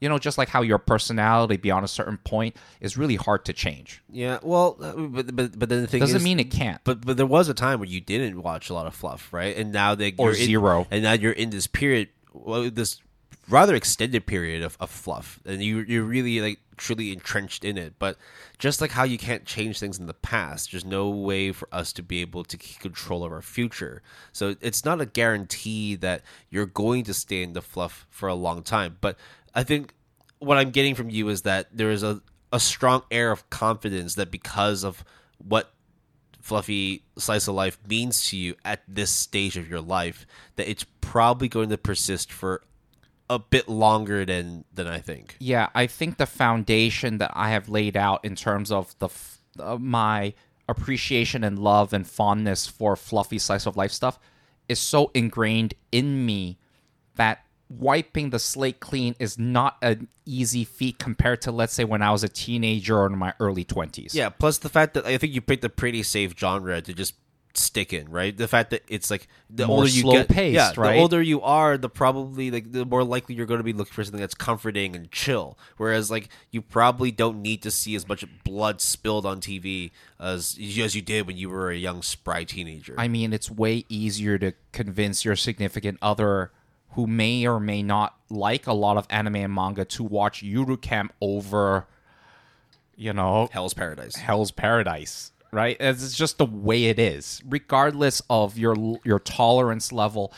[0.00, 3.52] you know, just like how your personality beyond a certain point is really hard to
[3.52, 4.02] change.
[4.10, 4.38] Yeah.
[4.42, 6.80] Well, uh, but but but then the thing Doesn't is, mean it can't.
[6.84, 9.54] But but there was a time where you didn't watch a lot of fluff, right?
[9.54, 10.86] And now they or you're in- zero.
[10.90, 13.02] and now you're in this period, well, this
[13.48, 17.94] rather extended period of, of fluff, and you you're really like truly entrenched in it.
[17.98, 18.16] But
[18.58, 21.92] just like how you can't change things in the past, there's no way for us
[21.94, 24.02] to be able to keep control of our future.
[24.32, 28.34] So it's not a guarantee that you're going to stay in the fluff for a
[28.34, 28.96] long time.
[29.00, 29.16] But
[29.54, 29.94] I think
[30.38, 32.20] what I'm getting from you is that there is a
[32.52, 35.04] a strong air of confidence that because of
[35.38, 35.72] what
[36.42, 40.84] fluffy slice of life means to you at this stage of your life that it's
[41.00, 42.62] probably going to persist for
[43.32, 45.36] a bit longer than than I think.
[45.40, 49.08] Yeah, I think the foundation that I have laid out in terms of the
[49.58, 50.34] uh, my
[50.68, 54.18] appreciation and love and fondness for fluffy slice of life stuff
[54.68, 56.58] is so ingrained in me
[57.16, 62.02] that wiping the slate clean is not an easy feat compared to let's say when
[62.02, 64.14] I was a teenager or in my early 20s.
[64.14, 67.14] Yeah, plus the fact that I think you picked a pretty safe genre to just
[67.56, 68.36] stick in, right?
[68.36, 70.94] The fact that it's like the More older you slow get, paced, yeah, right?
[70.94, 73.92] the older you are, the probably like the more likely you're going to be looking
[73.92, 75.58] for something that's comforting and chill.
[75.76, 80.58] Whereas like you probably don't need to see as much blood spilled on TV as
[80.78, 82.94] as you did when you were a young spry teenager.
[82.98, 86.52] I mean, it's way easier to convince your significant other
[86.92, 90.80] who may or may not like a lot of anime and manga to watch Yuru
[90.80, 91.86] Camp over,
[92.96, 94.16] you know, Hell's Paradise.
[94.16, 95.76] Hell's Paradise, right?
[95.78, 97.42] It's just the way it is.
[97.46, 100.32] Regardless of your your tolerance level,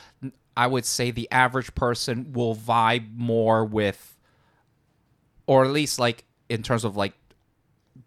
[0.56, 4.16] I would say the average person will vibe more with,
[5.46, 7.14] or at least like in terms of like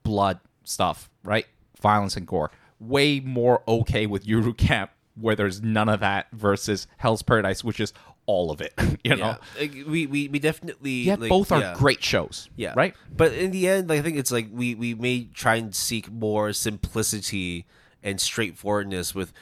[0.04, 1.46] blood stuff, right?
[1.82, 2.52] Violence and gore.
[2.80, 7.80] Way more okay with Yuru Camp where there's none of that versus Hell's Paradise, which
[7.80, 7.91] is
[8.28, 8.74] all of it.
[9.04, 11.74] you know, Yeah, like, we, we we definitely yet like, both are yeah.
[11.76, 12.50] great shows.
[12.56, 12.74] Yeah.
[12.76, 12.94] right.
[13.16, 16.54] But in the end, I think it's like we, we may try and seek more
[16.54, 17.66] simplicity
[18.04, 19.34] and straightforwardness with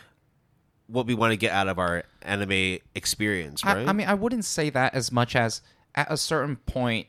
[0.87, 3.85] what we want to get out of our anime experience, right?
[3.85, 5.61] I, I mean, I wouldn't say that as much as
[5.95, 7.07] at a certain point,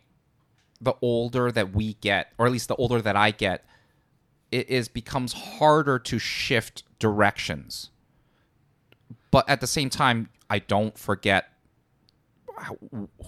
[0.81, 3.65] the older that we get, or at least the older that I get,
[4.51, 7.91] it is becomes harder to shift directions.
[9.31, 11.56] But at the same time, I don't forget how,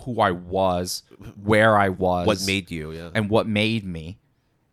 [0.04, 1.02] who I was,
[1.42, 3.10] where I was, what made you, yeah.
[3.14, 4.18] and what made me.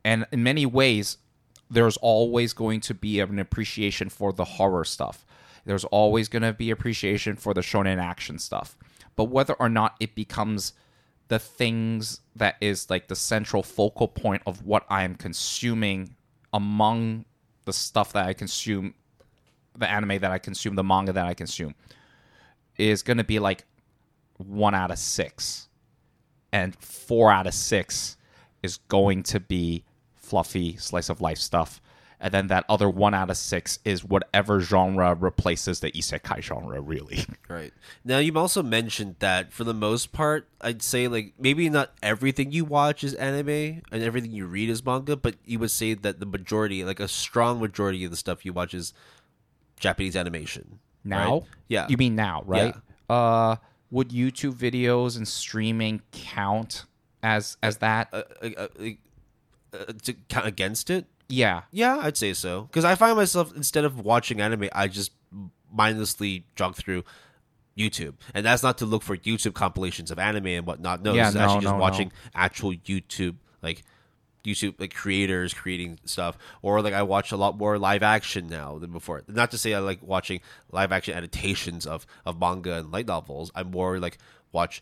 [0.03, 1.17] And in many ways,
[1.69, 5.25] there's always going to be an appreciation for the horror stuff.
[5.65, 8.77] There's always going to be appreciation for the shonen action stuff.
[9.15, 10.73] But whether or not it becomes
[11.27, 16.15] the things that is like the central focal point of what I am consuming
[16.53, 17.25] among
[17.65, 18.93] the stuff that I consume,
[19.75, 21.73] the anime that I consume, the manga that I consume,
[22.77, 23.65] is going to be like
[24.37, 25.69] one out of six
[26.51, 28.17] and four out of six
[28.63, 29.83] is going to be
[30.15, 31.81] fluffy slice of life stuff.
[32.19, 36.81] And then that other one out of six is whatever genre replaces the isekai genre,
[36.81, 37.25] really.
[37.47, 37.73] Right.
[38.03, 42.51] Now you've also mentioned that for the most part, I'd say like maybe not everything
[42.51, 46.19] you watch is anime and everything you read is manga, but you would say that
[46.19, 48.93] the majority, like a strong majority of the stuff you watch is
[49.79, 50.79] Japanese animation.
[51.03, 51.33] Now?
[51.33, 51.43] Right?
[51.67, 51.87] Yeah.
[51.87, 52.75] You mean now, right?
[53.09, 53.15] Yeah.
[53.15, 53.55] Uh,
[53.91, 56.85] would YouTube videos and streaming count
[57.23, 58.09] as as that?
[58.11, 58.85] Uh, uh, uh,
[59.73, 61.05] uh, to count against it?
[61.27, 61.63] yeah.
[61.71, 62.63] Yeah, I'd say so.
[62.63, 65.11] Because I find myself instead of watching anime, I just
[65.73, 67.03] mindlessly jog through
[67.77, 71.01] YouTube, and that's not to look for YouTube compilations of anime and whatnot.
[71.01, 71.81] No, Yeah, this is no, actually just no, no.
[71.81, 73.83] watching actual YouTube like.
[74.45, 78.77] YouTube like creators creating stuff, or like I watch a lot more live action now
[78.77, 79.23] than before.
[79.27, 83.51] Not to say I like watching live action adaptations of of manga and light novels.
[83.55, 84.17] I more like
[84.51, 84.81] watch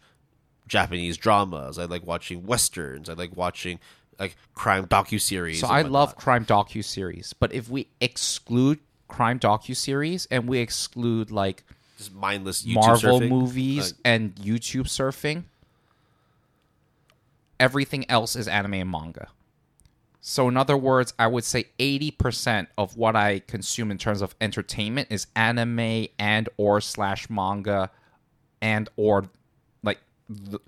[0.67, 1.79] Japanese dramas.
[1.79, 3.09] I like watching westerns.
[3.09, 3.79] I like watching
[4.19, 5.59] like crime docu series.
[5.59, 10.59] So I love crime docu series, but if we exclude crime docu series and we
[10.59, 11.63] exclude like
[11.97, 13.29] just mindless YouTube Marvel surfing.
[13.29, 15.43] movies Like, and YouTube surfing,
[17.59, 19.27] everything else is anime and manga.
[20.25, 24.33] So in other words, I would say 80% of what I consume in terms of
[24.39, 27.91] entertainment is anime and or slash manga
[28.61, 29.25] and or
[29.83, 29.99] like
[30.49, 30.61] th-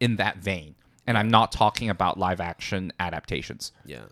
[0.00, 0.74] in that vein.
[1.06, 3.70] And I'm not talking about live action adaptations.
[3.84, 4.06] yeah,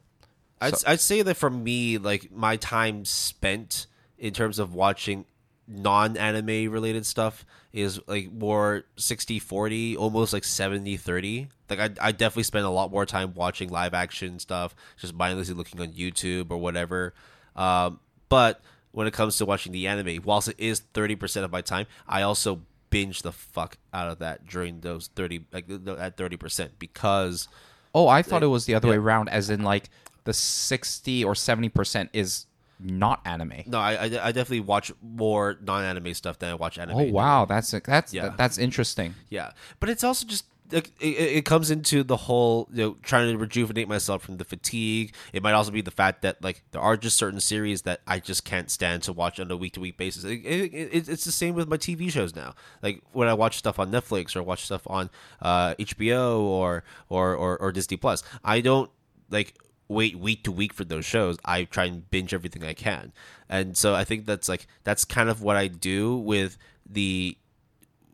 [0.60, 5.24] I'd I'd say that for me, like my time spent in terms of watching
[5.66, 12.66] non-anime related stuff is like more 60-40 almost like 70-30 like I, I definitely spend
[12.66, 17.14] a lot more time watching live action stuff just mindlessly looking on youtube or whatever.
[17.56, 18.60] Um, but
[18.92, 22.22] when it comes to watching the anime whilst it is 30% of my time i
[22.22, 27.48] also binge the fuck out of that during those 30 like at 30% because
[27.94, 29.88] Oh, I thought it was the other way around, as in like
[30.24, 32.46] the 60 or 70% is
[32.84, 33.62] not anime.
[33.66, 37.44] no i, I, I definitely watch more non-anime stuff than i watch anime Oh wow,
[37.46, 38.34] that's that's Yeah.
[38.36, 39.14] that's interesting.
[39.30, 41.06] Yeah, but it's also just like it,
[41.38, 45.14] it comes into the whole you know trying to rejuvenate myself from the fatigue.
[45.32, 48.18] It might also be the fact that like there are just certain series that I
[48.18, 50.24] just can't stand to watch on a week to week basis.
[50.24, 52.54] It, it, it, it's the same with my TV shows now.
[52.82, 55.10] Like when I watch stuff on Netflix or watch stuff on
[55.42, 58.90] uh, HBO or, or or or Disney Plus, I don't
[59.30, 59.54] like
[59.88, 61.36] wait week to week for those shows.
[61.44, 63.12] I try and binge everything I can,
[63.48, 67.36] and so I think that's like that's kind of what I do with the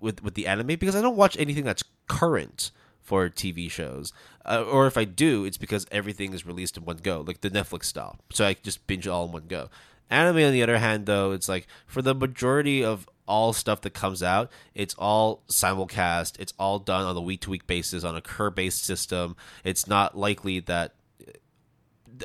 [0.00, 2.70] with with the anime because I don't watch anything that's current
[3.02, 4.12] for TV shows.
[4.44, 7.50] Uh, or if I do, it's because everything is released in one go, like the
[7.50, 8.18] Netflix style.
[8.32, 9.68] So I just binge it all in one go.
[10.08, 13.94] Anime, on the other hand, though, it's like for the majority of all stuff that
[13.94, 16.38] comes out, it's all simulcast.
[16.40, 19.36] It's all done on a week to week basis on a cour based system.
[19.62, 20.94] It's not likely that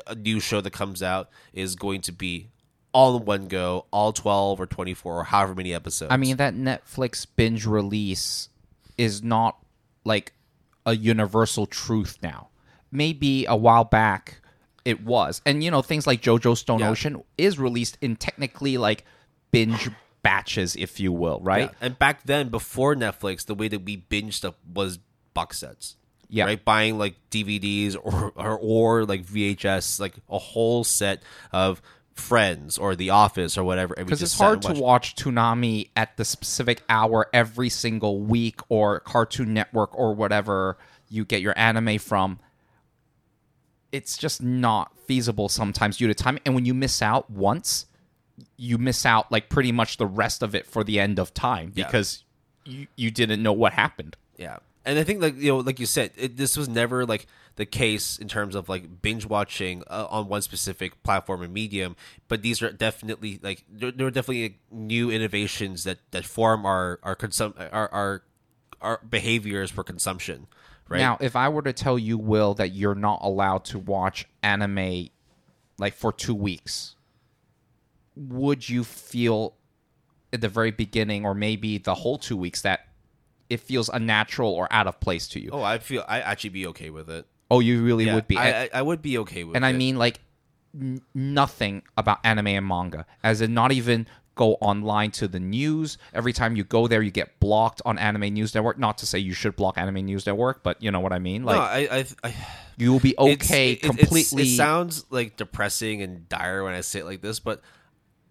[0.06, 2.48] a new show that comes out is going to be
[2.92, 6.10] all in one go, all 12 or 24 or however many episodes.
[6.10, 8.48] I mean, that Netflix binge release
[8.96, 9.58] is not
[10.04, 10.32] like
[10.86, 12.48] a universal truth now.
[12.90, 14.40] Maybe a while back
[14.86, 15.42] it was.
[15.44, 16.90] And you know, things like JoJo Stone Yeah.
[16.90, 19.04] Ocean is released in technically like
[19.50, 19.90] binge
[20.22, 21.70] batches, if you will, right?
[21.70, 21.86] Yeah.
[21.86, 24.98] And back then, before Netflix, the way that we binged stuff was
[25.34, 25.96] box sets.
[26.28, 26.44] Yeah.
[26.44, 26.64] Right?
[26.64, 31.80] Buying like DVDs or, or or like VHS, like a whole set of
[32.14, 33.94] Friends or The Office or whatever.
[33.94, 39.52] Because it's hard to watch Toonami at the specific hour every single week or Cartoon
[39.52, 42.38] Network or whatever you get your anime from.
[43.92, 46.38] It's just not feasible sometimes due to time.
[46.44, 47.86] And when you miss out once,
[48.56, 51.72] you miss out like pretty much the rest of it for the end of time
[51.74, 51.86] Yeah.
[51.86, 52.24] because
[52.64, 54.16] you, you didn't know what happened.
[54.36, 57.26] Yeah, and I think like you know, like you said, it, this was never like
[57.56, 61.96] the case in terms of like binge watching uh, on one specific platform and medium.
[62.28, 66.64] But these are definitely like there, there are definitely like, new innovations that that form
[66.64, 68.22] our our consum our our
[68.80, 70.46] our behaviors for consumption.
[70.88, 74.28] Right Now, if I were to tell you, Will, that you're not allowed to watch
[74.40, 75.08] anime
[75.78, 76.94] like for two weeks,
[78.14, 79.56] would you feel
[80.32, 82.85] at the very beginning or maybe the whole two weeks that
[83.48, 85.50] it feels unnatural or out of place to you?
[85.52, 87.26] oh, I feel I actually be okay with it.
[87.50, 88.36] Oh, you really Yeah, would be.
[88.36, 89.56] I, I, I would be okay with it.
[89.58, 89.68] and it.
[89.68, 90.20] I mean, like,
[90.74, 95.96] n- nothing about anime and manga, as in not even go online to the news.
[96.12, 98.78] Every time you go there, you get blocked on Anime News Network.
[98.78, 101.44] Not to say you should block Anime News Network, but you know what I mean.
[101.44, 102.34] Like, no, I, I, I
[102.76, 104.42] you will be okay it's- completely.
[104.42, 107.62] it sounds like depressing and dire when I say it like this, but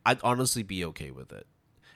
[0.06, 1.48] I'd honestly be okay with it.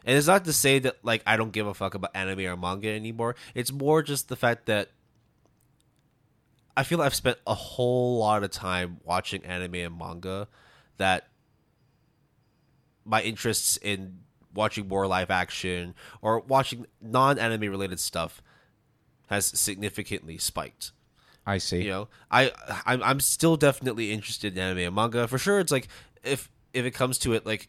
[0.05, 2.57] And it's not to say that like I don't give a fuck about anime or
[2.57, 3.35] manga anymore.
[3.53, 4.89] It's more just the fact that
[6.75, 10.47] I feel I've spent a whole lot of time watching anime and manga
[10.97, 11.27] that
[13.05, 14.19] my interests in
[14.53, 18.41] watching more live action or watching non-anime related stuff
[19.27, 20.91] has significantly spiked
[21.45, 21.83] I see.
[21.83, 22.51] you know i
[22.85, 25.87] I'm, I'm still definitely interested in anime and manga for sure it's like
[26.23, 27.67] if if it comes to it like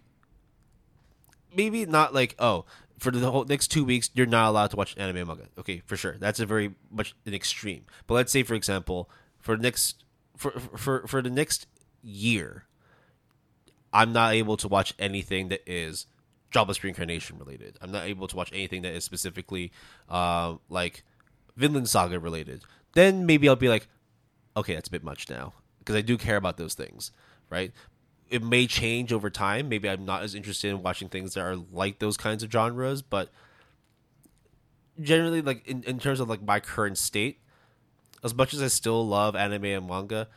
[1.55, 2.65] maybe not like oh
[3.01, 5.49] for the whole next two weeks, you're not allowed to watch anime manga.
[5.59, 6.17] Okay, for sure.
[6.19, 7.87] That's a very much an extreme.
[8.07, 10.05] But let's say, for example, for next
[10.37, 11.67] for for for the next
[12.03, 12.67] year,
[13.93, 16.07] I'm not able to watch anything that is
[16.51, 17.79] jobless reincarnation related.
[17.81, 19.73] I'm not able to watch anything that is specifically
[20.09, 21.03] uh, like
[21.57, 22.65] Vinland Saga related.
[22.95, 23.89] Then maybe I'll be like,
[24.57, 27.13] okay, that's a bit much now because I do care about those things,
[27.49, 27.73] right?
[28.31, 29.69] It may change over time.
[29.69, 33.03] Maybe I'm not as interested in watching things that are like those kinds of genres,
[33.03, 33.29] but
[35.01, 37.41] generally, like in, in terms of like my current state,
[38.23, 40.29] as much as I still love anime and manga,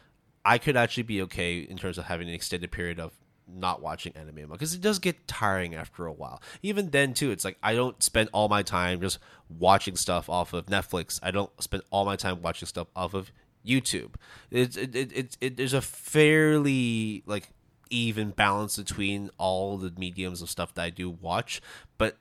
[0.44, 3.14] I could actually be okay in terms of having an extended period of
[3.48, 6.42] not watching anime and manga because it does get tiring after a while.
[6.62, 9.20] Even then, too, it's like I don't spend all my time just
[9.50, 11.20] watching stuff off of Netflix.
[11.22, 13.32] I don't spend all my time watching stuff off of
[13.66, 14.16] YouTube.
[14.52, 17.50] It's it, it, it, it there's a fairly like
[17.90, 21.62] even balance between all the mediums of stuff that I do watch,
[21.98, 22.18] but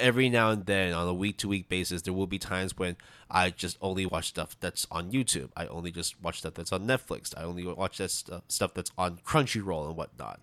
[0.00, 2.96] every now and then on a week to week basis there will be times when
[3.30, 5.50] I just only watch stuff that's on YouTube.
[5.56, 7.32] I only just watch stuff that's on Netflix.
[7.36, 10.40] I only watch that st- stuff that's on Crunchyroll and whatnot.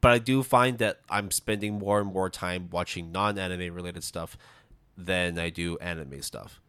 [0.00, 4.04] But I do find that I'm spending more and more time watching non anime related
[4.04, 4.38] stuff
[4.96, 6.60] than I do anime stuff.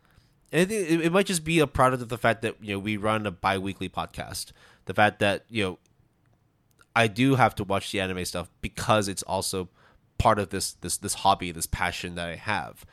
[0.51, 2.73] And I think it, it might just be a product of the fact that you
[2.73, 4.51] know we run a bi weekly podcast.
[4.85, 5.79] The fact that you know
[6.95, 9.69] I do have to watch the anime stuff because it's also
[10.17, 12.85] part of this this this hobby, this passion that I have.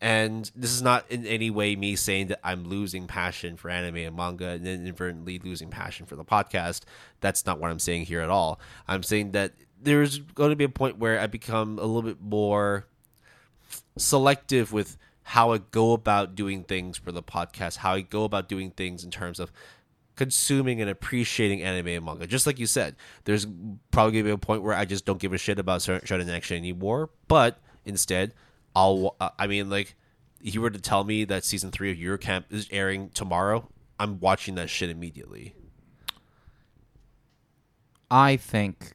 [0.00, 3.96] And this is not in any way me saying that I'm losing passion for anime
[3.96, 6.82] and manga and inadvertently losing passion for the podcast.
[7.20, 8.60] That's not what I'm saying here at all.
[8.86, 12.20] I'm saying that there's going to be a point where I become a little bit
[12.20, 12.84] more
[13.96, 18.48] selective with how I go about doing things for the podcast, how I go about
[18.48, 19.50] doing things in terms of
[20.16, 22.26] consuming and appreciating anime and manga.
[22.26, 23.46] Just like you said, there's
[23.90, 26.56] probably gonna be a point where I just don't give a shit about Shonen Action
[26.56, 27.10] anymore.
[27.28, 28.32] But instead,
[28.74, 29.16] I'll.
[29.20, 29.94] Uh, I mean, like,
[30.42, 33.68] if you were to tell me that season three of Yuru Camp is airing tomorrow,
[33.98, 35.54] I'm watching that shit immediately.
[38.10, 38.92] I think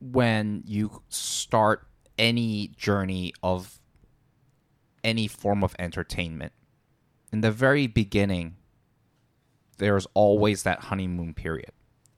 [0.00, 1.86] when you start
[2.18, 3.80] any journey of
[5.02, 6.52] any form of entertainment,
[7.32, 8.57] in the very beginning,
[9.78, 11.72] there's always that honeymoon period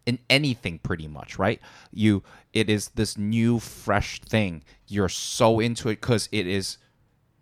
[0.06, 1.60] in anything pretty much right?
[1.92, 4.62] You it is this new fresh thing.
[4.88, 6.78] You're so into it because it is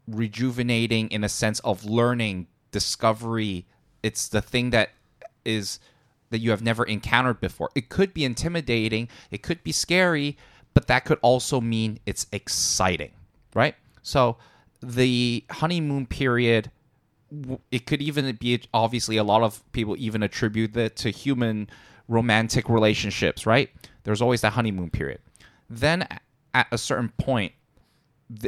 [0.06, 3.66] rejuvenating in a sense of learning discovery.
[4.02, 4.90] It's the thing that
[5.44, 5.80] is
[6.30, 7.70] that you have never encountered before.
[7.74, 10.36] It could be intimidating it could be scary
[10.74, 13.12] but that could also mean it's exciting
[13.54, 13.74] right?
[14.02, 14.36] So
[14.82, 16.70] the honeymoon period
[17.70, 21.68] it could even be obviously a lot of people even attribute that to human
[22.06, 23.70] romantic relationships, right?
[24.04, 25.20] There's always that honeymoon period.
[25.68, 26.08] Then
[26.54, 27.52] at a certain point,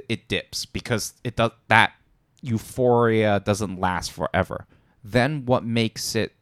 [0.09, 1.93] it dips because it does that
[2.43, 4.67] euphoria doesn't last forever.
[5.05, 6.35] Then what makes it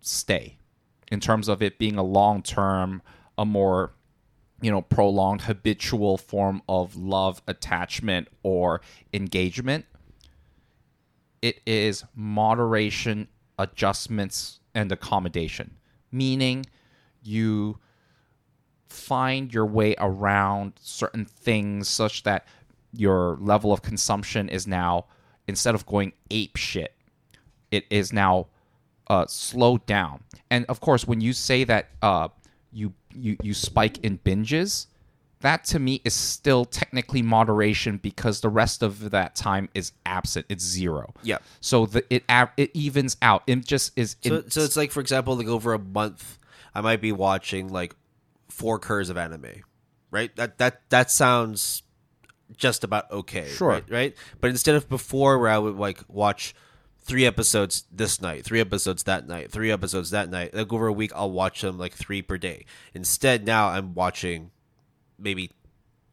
[0.00, 0.56] stay
[1.10, 3.02] in terms of it being a long term,
[3.36, 3.92] a more
[4.60, 8.80] you know prolonged habitual form of love attachment or
[9.12, 9.84] engagement
[11.42, 13.28] it is moderation,
[13.58, 15.76] adjustments, and accommodation,
[16.10, 16.64] meaning
[17.22, 17.78] you
[18.88, 22.46] find your way around certain things such that
[22.92, 25.06] your level of consumption is now
[25.48, 26.94] instead of going ape shit,
[27.70, 28.46] it is now
[29.08, 30.22] uh, slowed down.
[30.50, 32.28] And of course, when you say that uh,
[32.72, 34.86] you, you you spike in binges,
[35.42, 40.46] that to me is still technically moderation because the rest of that time is absent.
[40.48, 41.14] It's zero.
[41.22, 41.38] Yeah.
[41.60, 42.24] So the it
[42.56, 43.42] it evens out.
[43.46, 44.16] It just is.
[44.22, 46.38] So, it, so it's like, for example, like over a month,
[46.74, 47.94] I might be watching like
[48.48, 49.62] four cours of anime,
[50.10, 50.34] right?
[50.36, 51.82] That that that sounds
[52.56, 53.48] just about okay.
[53.48, 53.68] Sure.
[53.68, 54.16] Right, right.
[54.40, 56.54] But instead of before, where I would like watch
[57.04, 60.54] three episodes this night, three episodes that night, three episodes that night.
[60.54, 62.64] Like over a week, I'll watch them like three per day.
[62.94, 64.50] Instead, now I'm watching
[65.22, 65.50] maybe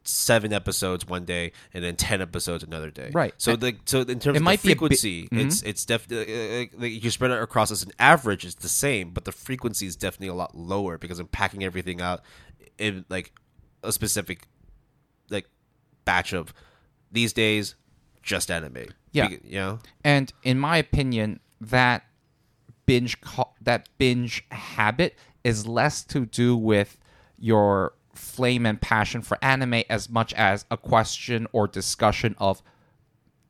[0.04, 3.12] seven episodes one day and then 10 episodes another day.
[3.14, 3.34] Right.
[3.38, 5.48] So the so in terms it of might the frequency bi- mm-hmm.
[5.48, 9.12] it's it's definitely uh, like you spread it across as an average it's the same
[9.12, 12.22] but the frequency is definitely a lot lower because i'm packing everything out
[12.78, 13.34] in like
[13.84, 14.48] a specific
[15.30, 15.48] like
[16.06, 16.54] batch of
[17.12, 17.76] these days
[18.22, 18.86] just anime.
[19.12, 19.30] Yeah.
[19.30, 19.80] You know?
[20.04, 22.04] And in my opinion that
[22.86, 23.18] binge
[23.62, 26.98] that binge habit is less to do with
[27.38, 32.62] your flame and passion for anime as much as a question or discussion of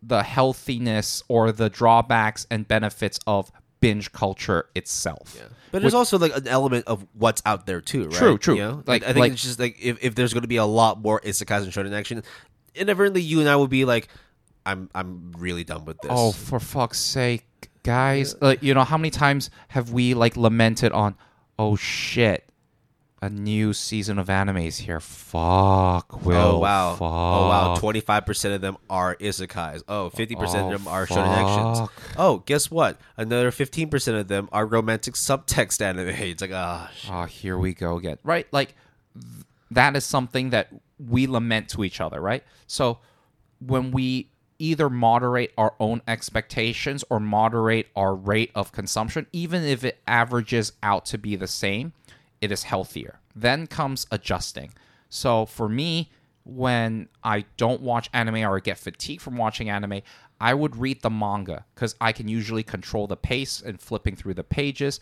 [0.01, 3.51] the healthiness or the drawbacks and benefits of
[3.81, 5.35] binge culture itself.
[5.37, 5.47] Yeah.
[5.71, 8.13] But there's Which, also like an element of what's out there too, right?
[8.13, 8.55] True, true.
[8.55, 8.83] You know?
[8.85, 11.01] Like, I think like, it's just like if, if there's going to be a lot
[11.01, 12.23] more isekais and shonen action,
[12.75, 14.07] inevitably you and I would be like,
[14.65, 16.11] I'm I'm really done with this.
[16.13, 17.45] Oh, for fuck's sake,
[17.83, 18.35] guys!
[18.41, 21.15] Like, you know, how many times have we like lamented on?
[21.57, 22.47] Oh shit,
[23.21, 24.99] a new season of animes here.
[24.99, 26.37] Fuck, Will.
[26.37, 26.93] Oh wow!
[26.93, 27.01] Fuck.
[27.01, 27.75] Oh wow!
[27.77, 29.83] Twenty five percent of them are isekais.
[29.87, 31.89] Oh, 50 percent Oh, of them are shonen actions.
[32.17, 32.97] Oh, guess what?
[33.17, 36.09] Another fifteen percent of them are romantic subtext anime.
[36.29, 38.17] It's like ah, Oh, here we go again.
[38.23, 38.47] Right?
[38.51, 38.75] Like
[39.13, 42.43] th- that is something that we lament to each other, right?
[42.67, 42.99] So
[43.59, 44.29] when we
[44.61, 50.73] either moderate our own expectations or moderate our rate of consumption, even if it averages
[50.83, 51.93] out to be the same,
[52.41, 53.19] it is healthier.
[53.35, 54.73] Then comes adjusting.
[55.09, 56.11] So for me,
[56.43, 60.01] when I don't watch anime or get fatigued from watching anime,
[60.41, 64.35] I would read the manga because I can usually control the pace and flipping through
[64.35, 64.99] the pages.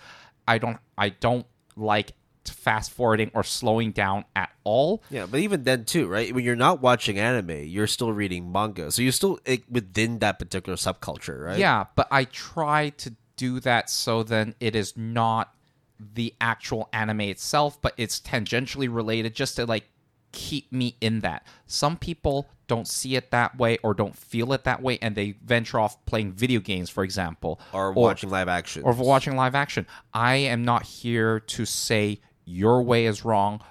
[0.47, 2.13] I don't I don't like
[2.45, 5.03] fast forwarding or slowing down at all.
[5.09, 5.25] yeah.
[5.29, 6.33] But even then too, right?
[6.33, 10.77] When you're not watching anime, you're still reading manga, so you're still within that particular
[10.77, 11.59] subculture, right?
[11.59, 15.53] Yeah, but I try to do that so then it is not
[15.99, 19.85] the actual anime itself, but it's tangentially related just to like
[20.31, 21.45] keep me in that.
[21.65, 25.35] Some people don't see it that way or don't feel it that way and they
[25.43, 27.59] venture off playing video games, for example.
[27.73, 28.83] Or watching live action.
[28.83, 29.87] or watching live action.
[30.13, 33.61] I am not here to say your way is wrong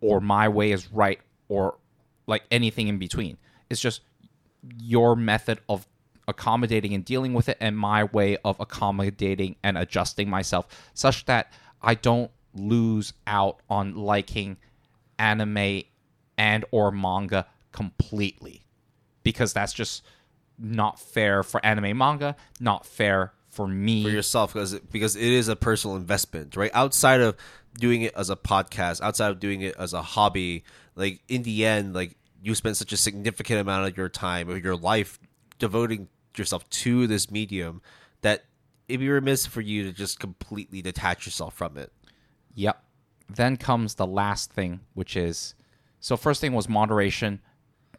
[0.00, 1.78] or my way is right or
[2.26, 3.38] like anything in between.
[3.70, 4.02] It's just
[4.78, 5.86] your method of
[6.28, 11.52] accommodating and dealing with it and my way of accommodating and adjusting myself such that
[11.82, 14.56] I don't lose out on liking
[15.18, 15.82] anime
[16.38, 18.64] and or manga completely
[19.22, 20.02] because that's just
[20.58, 24.02] not fair for anime manga, not fair for me.
[24.02, 26.70] for yourself because because it is a personal investment, right?
[26.74, 27.36] Outside of
[27.78, 30.64] doing it as a podcast, outside of doing it as a hobby,
[30.94, 34.62] like in the end, like you spend such a significant amount of your time of
[34.62, 35.18] your life
[35.58, 36.08] devoting
[36.38, 37.82] yourself to this medium
[38.22, 38.44] that
[38.88, 41.92] it'd be remiss for you to just completely detach yourself from it.
[42.54, 42.82] Yep.
[43.28, 45.54] Then comes the last thing, which is
[46.00, 47.40] so first thing was moderation,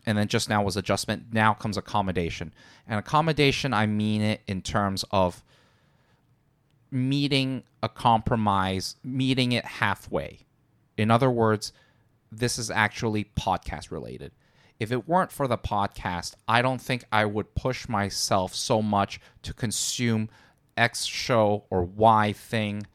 [0.05, 1.33] and then just now was adjustment.
[1.33, 2.53] Now comes accommodation.
[2.87, 5.43] And accommodation, I mean it in terms of
[6.89, 10.39] meeting a compromise, meeting it halfway.
[10.95, 11.73] In other words,
[12.31, 14.31] this is actually podcast related.
[14.79, 19.19] If it weren't for the podcast, I don't think I would push myself so much
[19.43, 20.29] to consume
[20.75, 22.85] X show or Y thing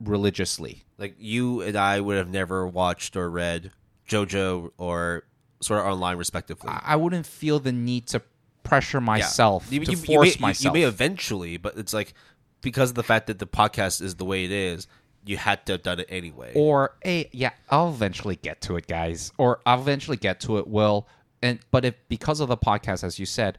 [0.00, 0.84] religiously.
[0.98, 3.70] Like you and I would have never watched or read
[4.08, 5.24] JoJo or
[5.60, 6.68] Sword Art Online, respectively.
[6.70, 8.22] I I wouldn't feel the need to
[8.62, 10.74] pressure myself You- to you- you force may, you- myself.
[10.76, 12.14] You, may eventually, but it's like
[12.60, 14.86] because of the fact that the podcast is the way it is,
[15.24, 16.52] you had to have done it anyway.
[16.54, 19.32] or a yeah, I'll eventually get to it, guys.
[19.38, 20.66] Or I'll eventually get to it.
[20.66, 21.06] Will
[21.42, 23.58] and but if because of the podcast, as you said,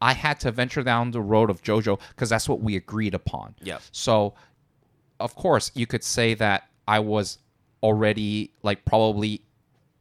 [0.00, 3.54] I had to venture down the road of JoJo because that's what we agreed upon.
[3.62, 3.82] Yep.
[3.92, 4.34] So,
[5.20, 7.38] of course, you could say that I was
[7.82, 9.42] already like probably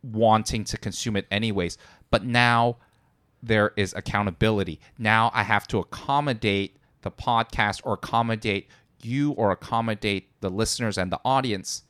[0.04, 1.78] wanting to consume it anyways,
[2.12, 2.78] but now
[3.42, 4.80] there is accountability.
[4.98, 8.68] Now I have to accommodate the podcast or accommodate
[9.06, 11.84] you or accommodate the listeners and the audience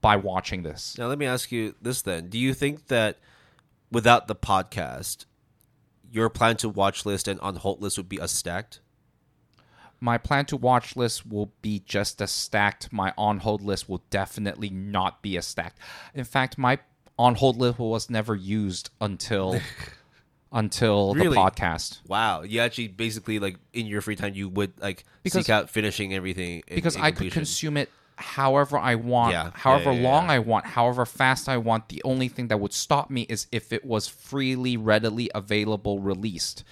[0.00, 0.96] by watching this.
[0.96, 3.18] now, let me ask you this then: Do you think that
[3.90, 5.26] without the podcast,
[6.10, 8.80] your plan to watch list and on hold list would be as stacked?
[10.02, 12.90] My plan to watch list will be just as stacked.
[12.90, 15.78] My on hold list will definitely not be as stacked.
[16.14, 16.78] In fact, my
[17.18, 19.60] on hold list was never used until
[20.52, 21.28] until Really?
[21.28, 22.00] the podcast.
[22.06, 25.70] Wow, you actually basically like in your free time you would like Because- seek out
[25.70, 30.02] finishing everything in- because in I could consume it however I want, Yeah, however yeah,
[30.02, 30.32] long yeah.
[30.32, 31.88] I want, however fast I want.
[31.88, 36.62] The only thing that would stop me is if it was freely, readily available, released,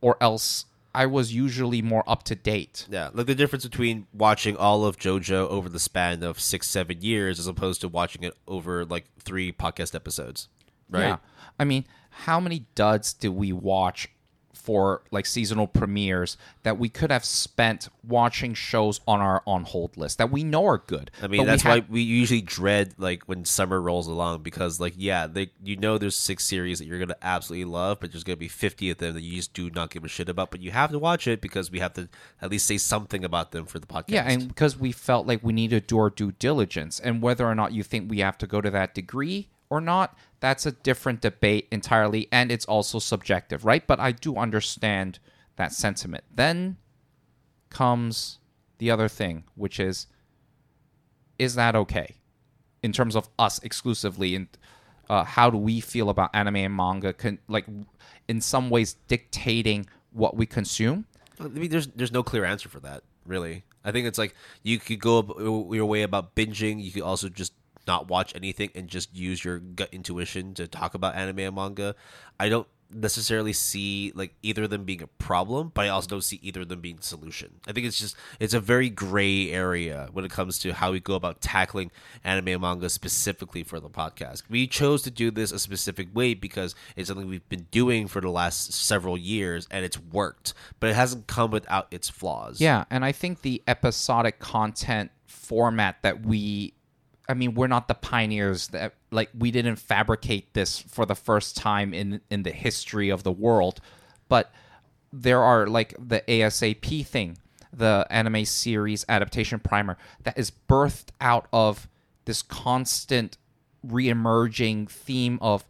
[0.00, 2.86] or else I was usually more up to date.
[2.90, 7.00] Yeah, like the difference between watching all of JoJo over the span of six, seven
[7.02, 10.48] years as opposed to watching it over like three podcast episodes,
[10.90, 11.02] right?
[11.08, 11.16] Yeah.
[11.60, 11.84] I mean,
[12.24, 14.08] how many duds did we watch
[14.52, 19.96] for like seasonal premieres that we could have spent watching shows on our on hold
[19.96, 21.08] list that we know are good?
[21.22, 24.80] I mean, we that's had- why we usually dread like when summer rolls along because,
[24.80, 28.24] like, yeah, they, you know, there's six series that you're gonna absolutely love, but there's
[28.24, 30.50] gonna be fifty of them that you just do not give a shit about.
[30.50, 32.08] But you have to watch it because we have to
[32.42, 34.04] at least say something about them for the podcast.
[34.08, 37.46] Yeah, and because we felt like we needed to do our due diligence, and whether
[37.46, 40.70] or not you think we have to go to that degree or not, that's a
[40.70, 43.84] different debate entirely, and it's also subjective, right?
[43.84, 45.18] But I do understand
[45.56, 46.22] that sentiment.
[46.32, 46.76] Then
[47.68, 48.38] comes
[48.78, 50.06] the other thing, which is,
[51.36, 52.18] is that okay
[52.80, 54.36] in terms of us exclusively?
[54.36, 54.46] And
[55.10, 57.66] uh, how do we feel about anime and manga, con- like
[58.28, 61.06] in some ways dictating what we consume.
[61.40, 63.64] I mean, there's there's no clear answer for that, really.
[63.84, 66.82] I think it's like you could go your way about binging.
[66.82, 67.52] You could also just
[67.86, 71.94] not watch anything and just use your gut intuition to talk about anime and manga.
[72.38, 76.24] I don't necessarily see like either of them being a problem, but I also don't
[76.24, 77.60] see either of them being the solution.
[77.66, 81.00] I think it's just it's a very gray area when it comes to how we
[81.00, 81.90] go about tackling
[82.24, 84.42] anime and manga specifically for the podcast.
[84.48, 88.20] We chose to do this a specific way because it's something we've been doing for
[88.20, 92.60] the last several years and it's worked, but it hasn't come without its flaws.
[92.60, 96.74] Yeah, and I think the episodic content format that we
[97.28, 101.56] I mean, we're not the pioneers that like we didn't fabricate this for the first
[101.56, 103.80] time in in the history of the world,
[104.28, 104.52] but
[105.12, 107.38] there are like the ASAP thing,
[107.72, 111.88] the anime series adaptation primer that is birthed out of
[112.26, 113.38] this constant
[113.82, 115.64] re-emerging theme of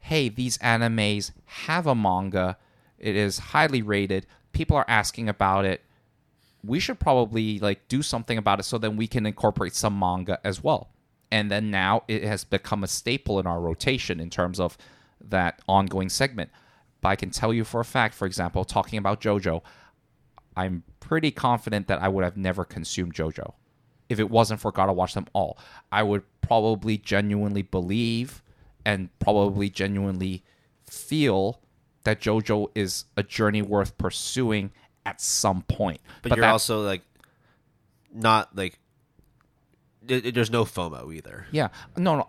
[0.00, 2.56] hey, these animes have a manga,
[2.98, 5.82] it is highly rated, people are asking about it.
[6.64, 10.38] We should probably like do something about it so then we can incorporate some manga
[10.44, 10.88] as well
[11.30, 14.76] and then now it has become a staple in our rotation in terms of
[15.20, 16.50] that ongoing segment.
[17.00, 19.62] But I can tell you for a fact, for example, talking about JoJo,
[20.56, 23.52] I'm pretty confident that I would have never consumed JoJo
[24.08, 25.58] if it wasn't for Gotta Watch Them All.
[25.92, 28.42] I would probably genuinely believe
[28.84, 30.42] and probably genuinely
[30.86, 31.60] feel
[32.04, 34.72] that JoJo is a journey worth pursuing
[35.04, 36.00] at some point.
[36.22, 37.02] but, you're that- also like
[38.12, 38.78] not like
[40.08, 41.46] there- there's no FOMO either.
[41.52, 42.28] yeah, no, no.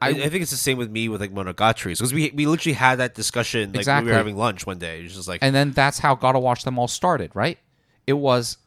[0.00, 2.74] I, I think it's the same with me with like Monogatari's because we we literally
[2.74, 5.00] had that discussion like when we were having lunch one day.
[5.02, 7.58] It's just like And then that's how Gotta Watch Them All started, right?
[8.06, 8.58] It was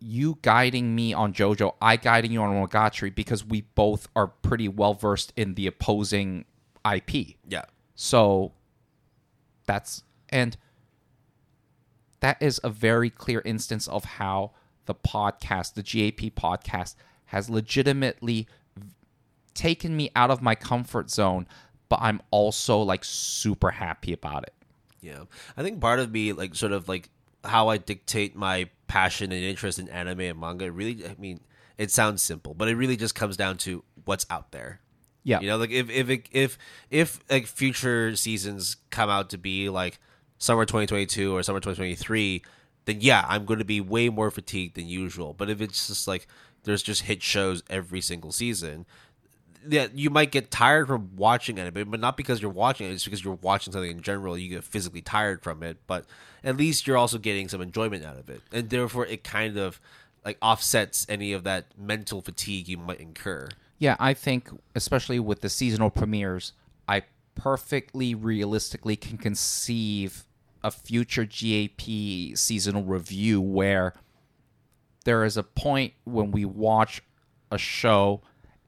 [0.00, 4.66] you guiding me on JoJo, I guiding you on Monogatari because we both are pretty
[4.66, 6.46] well versed in the opposing
[6.90, 7.36] IP.
[7.46, 8.52] yeah, So
[9.66, 10.56] that's and
[12.20, 14.52] that is a very clear instance of how
[14.86, 16.94] the podcast, the GAP podcast,
[17.30, 18.48] has legitimately
[19.54, 21.46] taken me out of my comfort zone,
[21.88, 24.54] but I'm also like super happy about it.
[25.00, 25.24] yeah.
[25.56, 27.08] I think part of me like sort of like
[27.44, 30.64] how I dictate my passion and interest in anime and manga.
[30.64, 31.40] it Really, I mean,
[31.78, 34.80] it sounds simple, but it really just comes down to what's out there.
[35.22, 35.40] Yeah.
[35.40, 36.58] You know, like if if it, if
[36.90, 40.00] if like future seasons come out to be like
[40.38, 42.42] summer 2022 or summer 2023,
[42.86, 45.32] then yeah, I'm going to be way more fatigued than usual.
[45.32, 46.26] But if it's just like
[46.64, 48.86] there's just hit shows every single season,
[49.68, 52.92] yeah, you might get tired from watching anime, but not because you're watching it.
[52.92, 54.38] It's because you're watching something in general.
[54.38, 56.06] You get physically tired from it, but
[56.42, 59.80] at least you're also getting some enjoyment out of it, and therefore it kind of
[60.24, 63.48] like offsets any of that mental fatigue you might incur.
[63.78, 66.52] Yeah, I think especially with the seasonal premieres,
[66.88, 67.02] I
[67.34, 70.24] perfectly realistically can conceive
[70.62, 73.94] a future GAP seasonal review where
[75.04, 77.02] there is a point when we watch
[77.50, 78.20] a show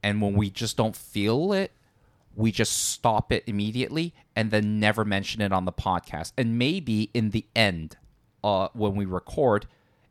[0.03, 1.73] and when we just don't feel it,
[2.35, 6.33] we just stop it immediately and then never mention it on the podcast.
[6.37, 7.97] And maybe in the end,
[8.43, 9.67] uh, when we record,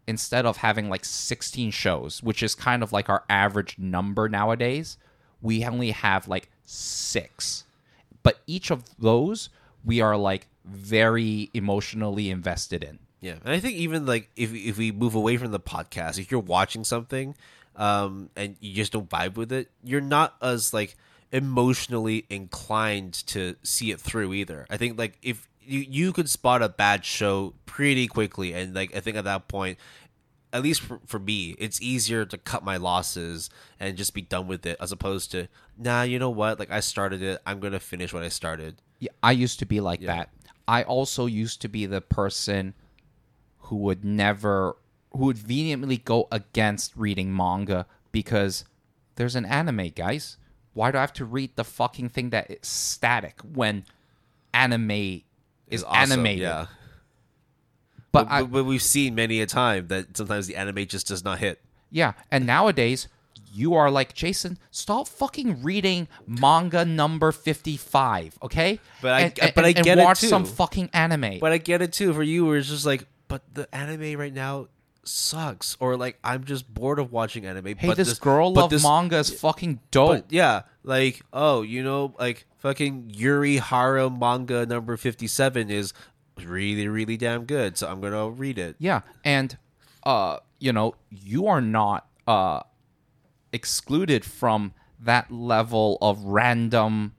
[0.08, 4.98] instead of having like 16 shows, which is kind of like our average number nowadays,
[5.42, 7.66] we only have like six.
[8.24, 9.50] But each of those
[9.84, 13.00] we are like very emotionally invested in.
[13.22, 16.32] Yeah, and I think even like if if we move away from the podcast, if
[16.32, 17.36] you're watching something,
[17.76, 20.98] um, and you just don't vibe with it, you're not as like
[21.32, 24.66] emotionally inclined to see it through either.
[24.70, 28.96] I think like if you you could spot a bad show pretty quickly, and like
[28.96, 29.78] I think at that point,
[30.52, 34.48] at least for, for me, it's easier to cut my losses and just be done
[34.48, 35.48] with it, as opposed to
[35.78, 36.58] nah, you know what?
[36.58, 38.82] Like I started it, I'm gonna finish what I started.
[38.98, 40.30] Yeah, I used to be like that.
[40.68, 42.74] I also used to be the person
[43.72, 44.76] who would never
[45.14, 48.66] who would vehemently go against reading manga because
[49.16, 50.36] there's an anime, guys.
[50.74, 53.86] Why do I have to read the fucking thing that is static when
[54.54, 55.22] anime is
[55.70, 56.42] It's awesome, animated?
[56.42, 56.66] yeah.
[58.12, 61.24] But, But, I, but, we've seen many a time that sometimes the anime just does
[61.24, 61.62] not hit.
[61.90, 63.08] yeah, and nowadays
[63.54, 64.58] you are like Jason.
[64.70, 68.80] Stop fucking reading manga number fifty-five, okay?
[69.02, 71.40] But I- and, but and- I and get it watch some fucking anime.
[71.40, 74.34] But I get it too for you, where it's just like, but the anime right
[74.34, 74.68] now
[75.04, 77.78] sucks, or like I'm just bored of watching anime.
[77.78, 80.26] hey, but this, girl but love this- manga is fucking dope.
[80.30, 85.94] Yeah, like oh, you know, like fucking Yuri Hara manga number fifty seven is
[86.44, 88.76] really really damn good, so I'm gonna read it.
[88.80, 89.58] Yeah, and
[90.04, 92.62] uh, you know, you are not uh
[93.54, 97.14] excluded from that level of random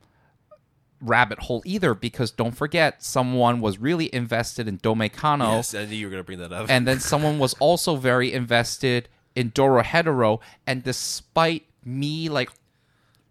[1.03, 5.97] rabbit hole either because don't forget someone was really invested in Domekano Yes, I knew
[5.97, 6.67] you were gonna bring that up.
[6.71, 10.41] and then someone was also very invested in Dorohedoro.
[10.67, 12.51] And despite me like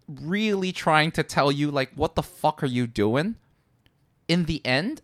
[0.06, 3.36] really trying to tell you like what the fuck are you doing?
[4.28, 5.00] In the end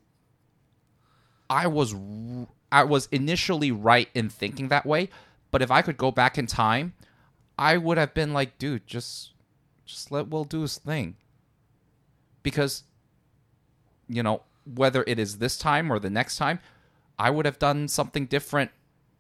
[1.49, 1.95] I was
[2.71, 5.09] I was initially right in thinking that way.
[5.51, 6.93] But if I could go back in time
[7.59, 9.33] I would have been like dude just
[9.87, 11.17] just let Will do his thing
[12.51, 12.85] because
[14.09, 14.43] you know
[14.81, 16.59] whether it is this time or the next time
[17.19, 18.71] I would have done something different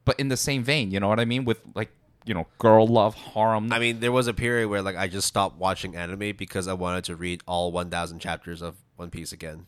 [0.04, 1.44] but in the same vein you know what I mean?
[1.44, 1.90] With like
[2.28, 3.72] you know girl love harem.
[3.72, 6.74] I mean, there was a period where like I just stopped watching anime because I
[6.74, 9.66] wanted to read all 1,000 chapters of One Piece again.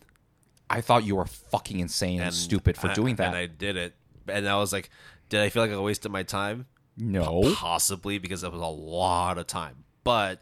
[0.69, 3.29] I thought you were fucking insane and, stupid for I- doing that.
[3.29, 3.95] And I did it,
[4.29, 4.91] and I was like,
[5.31, 6.67] did I feel like I wasted my time?
[6.97, 7.55] no.
[7.55, 10.41] Possibly because that was a lot of time, but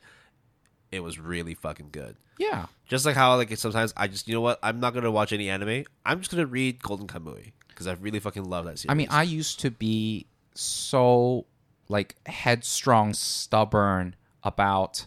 [0.91, 2.16] it was really fucking good.
[2.39, 5.32] yeah Just like how like sometimes I just you know what I'm not gonna watch
[5.32, 5.84] any anime.
[6.05, 8.91] I'm just gonna read Golden Kamui because I really fucking love that series.
[8.91, 11.47] I mean, I used to be so
[11.89, 15.07] like headstrong, stubborn about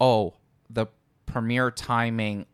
[0.00, 0.34] oh,
[0.70, 0.86] the
[1.26, 2.46] premiere timing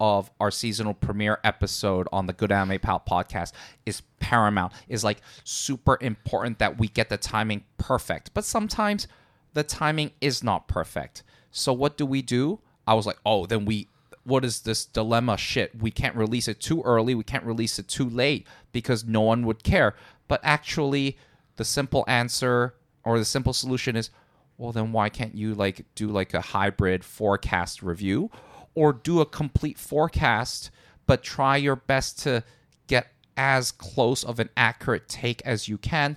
[0.00, 3.52] of our seasonal premiere episode on the Good Anime Pal podcast
[3.86, 4.72] is paramount.
[4.88, 8.32] Is like super important that we get the timing perfect.
[8.34, 9.06] But sometimes
[9.54, 11.22] the timing is not perfect.
[11.56, 12.58] So what do we do?
[12.86, 13.88] I was like, "Oh, then we
[14.24, 15.80] what is this dilemma shit?
[15.80, 19.46] We can't release it too early, we can't release it too late because no one
[19.46, 19.94] would care."
[20.26, 21.16] But actually,
[21.56, 22.74] the simple answer
[23.04, 24.10] or the simple solution is,
[24.58, 28.30] well, then why can't you like do like a hybrid forecast review
[28.74, 30.70] or do a complete forecast,
[31.06, 32.42] but try your best to
[32.88, 36.16] get as close of an accurate take as you can?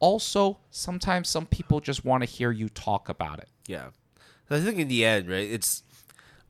[0.00, 3.48] Also, sometimes some people just want to hear you talk about it.
[3.66, 3.90] Yeah.
[4.50, 5.82] I think in the end, right, it's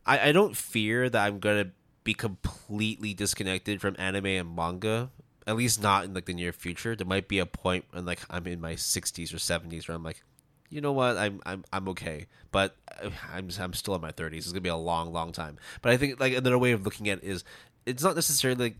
[0.07, 1.71] I, I don't fear that I'm gonna
[2.03, 5.11] be completely disconnected from anime and manga.
[5.47, 6.97] At least not in like the near future.
[6.97, 10.03] There might be a point when like I'm in my sixties or seventies where I'm
[10.03, 10.23] like,
[10.71, 12.27] you know what, I'm I'm I'm okay.
[12.51, 14.45] But uh, I'm I'm still in my thirties.
[14.45, 15.59] It's gonna be a long, long time.
[15.83, 17.45] But I think like another way of looking at it is
[17.87, 18.77] it's not necessarily like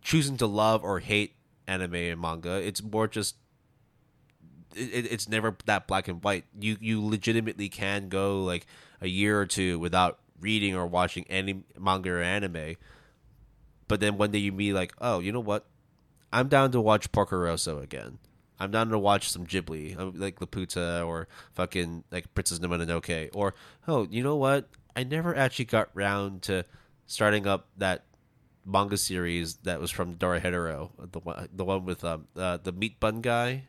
[0.00, 1.34] choosing to love or hate
[1.66, 2.54] anime and manga.
[2.54, 3.36] It's more just
[4.78, 6.44] it, it's never that black and white.
[6.58, 8.66] You you legitimately can go like
[9.00, 12.76] a year or two without reading or watching any manga or anime,
[13.88, 15.66] but then one day you be like, oh, you know what?
[16.32, 18.18] I'm down to watch Porco Rosso again.
[18.60, 23.30] I'm down to watch some Ghibli, uh, like Laputa or fucking like Princess Mononoke.
[23.34, 23.54] Or
[23.86, 24.68] oh, you know what?
[24.96, 26.64] I never actually got round to
[27.06, 28.04] starting up that
[28.66, 32.98] manga series that was from Dorohedoro, the one, the one with um uh, the meat
[33.00, 33.67] bun guy.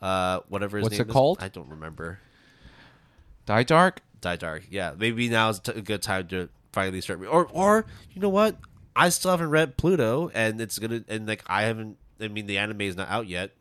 [0.00, 1.12] Uh, whatever his What's name it is.
[1.12, 1.38] called?
[1.42, 2.20] I don't remember.
[3.46, 4.00] Dai Dark?
[4.20, 4.64] Dai Dark.
[4.70, 7.18] Yeah, maybe now is a good time to finally start.
[7.20, 8.56] Re- or, or you know what?
[8.96, 11.96] I still haven't read Pluto, and it's gonna and like I haven't.
[12.20, 13.52] I mean, the anime is not out yet.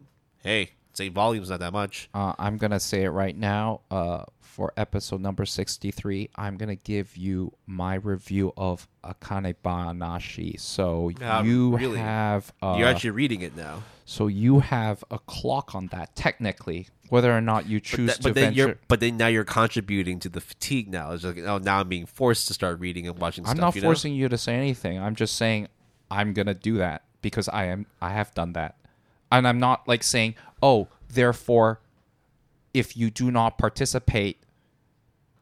[0.44, 2.10] Hey, eight volumes, not that much.
[2.14, 3.82] Uh, I'm gonna say it right now.
[3.92, 10.60] Uh, for episode number sixty-three, I'm gonna give you my review of Akane Banashi.
[10.60, 11.10] So
[11.44, 12.00] you really?
[12.00, 13.84] have uh, You're actually reading it now.
[14.06, 18.18] so you have a clock on that technically, whether or not you But, choose that-
[18.18, 18.58] to but then venture.
[18.68, 20.90] you're but then now you're contributing to the fatigue.
[20.90, 23.46] Now it's like oh now I'm being forced to start reading and watching.
[23.46, 23.88] I'm stuff, not you know?
[23.88, 25.00] forcing you to say anything.
[25.00, 25.68] I'm just saying
[26.12, 27.86] I'm gonna do that because I am.
[28.02, 28.76] I have done that,
[29.32, 31.80] and I'm not like saying, oh, therefore,
[32.74, 34.44] if you do not participate,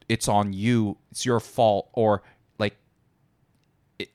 [0.08, 0.96] it's on you.
[1.10, 2.22] It's your fault, or
[2.58, 2.76] like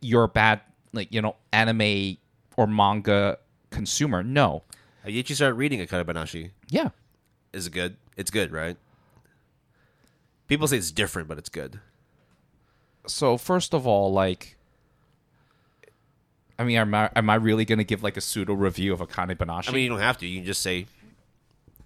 [0.01, 2.17] you're a bad, like you know, anime
[2.57, 3.37] or manga
[3.69, 4.23] consumer.
[4.23, 4.63] No.
[5.03, 6.51] Have you actually started reading Akane Banashi?
[6.69, 6.89] Yeah.
[7.51, 7.97] Is it good?
[8.17, 8.77] It's good, right?
[10.47, 11.79] People say it's different, but it's good.
[13.05, 14.57] So first of all, like.
[16.59, 18.99] I mean, am I, am I really going to give like a pseudo review of
[18.99, 19.69] Akane Banashi?
[19.69, 20.27] I mean, you don't have to.
[20.27, 20.85] You can just say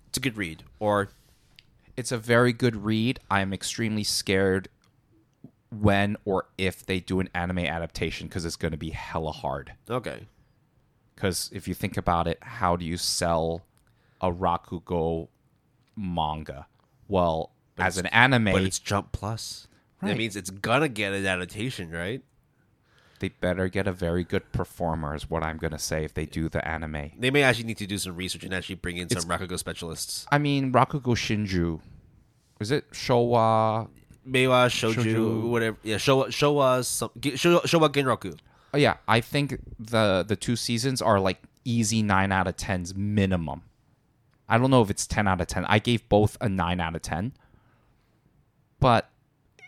[0.10, 1.10] it's a good read, or
[1.96, 3.20] it's a very good read.
[3.32, 4.68] I am extremely scared
[5.70, 9.74] when or if they do an anime adaptation because it's going to be hella hard.
[9.90, 10.28] okay,
[11.16, 13.64] Because if you think about it, how do you sell
[14.22, 15.28] a Rakugo
[15.96, 16.68] manga?
[17.08, 19.68] Well, as an anime, but it's Jump Plus.
[20.02, 22.22] That means it's gonna get an adaptation, right?
[23.20, 26.26] They better get a very good performer, is what I'm going to say if they
[26.26, 27.12] do the anime.
[27.18, 30.26] They may actually need to do some research and actually bring in some Rakugo specialists.
[30.32, 31.80] I mean, Rakugo Shinju.
[32.60, 33.88] Is it Showa?
[34.28, 35.50] Meiwa, Shoju, Shouju.
[35.50, 35.78] whatever.
[35.84, 38.38] Yeah, Showa, Showa, some, Ge- Showa, Showa Genroku.
[38.74, 42.94] Oh, yeah, I think the the two seasons are like easy nine out of tens
[42.94, 43.62] minimum.
[44.50, 45.66] I don't know if it's ten out of ten.
[45.66, 47.34] I gave both a nine out of ten.
[48.80, 49.10] but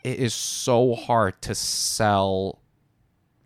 [0.04, 2.59] it is so hard to sell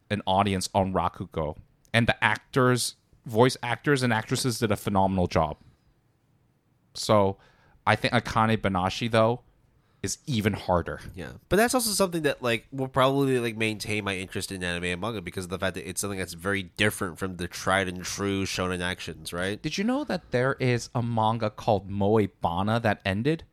[0.09, 1.57] an audience on Rakugo.
[1.93, 2.95] And the actors,
[3.25, 5.57] voice actors and actresses did a phenomenal job.
[6.93, 7.37] So
[7.85, 9.41] I think Akane Banashi though
[10.01, 10.99] is even harder.
[11.15, 14.83] Yeah, but that's also something that like will probably like maintain my interest in anime
[14.83, 17.87] and manga because of the fact that it's something that's very different from the tried
[17.87, 19.61] and true shonen actions, right?
[19.61, 23.45] Did you know that there is a manga called Moe Bana that ended?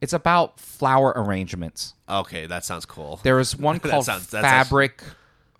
[0.00, 1.94] It's about flower arrangements.
[2.08, 3.18] Okay, that sounds cool.
[3.24, 5.02] There is one called sounds- that's Fabric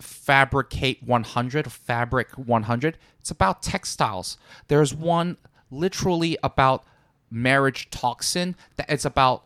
[0.01, 2.99] Fabricate 100, Fabric 100.
[3.18, 4.36] It's about textiles.
[4.68, 5.36] There's one
[5.70, 6.84] literally about
[7.30, 8.57] marriage toxin.
[8.76, 9.44] That it's about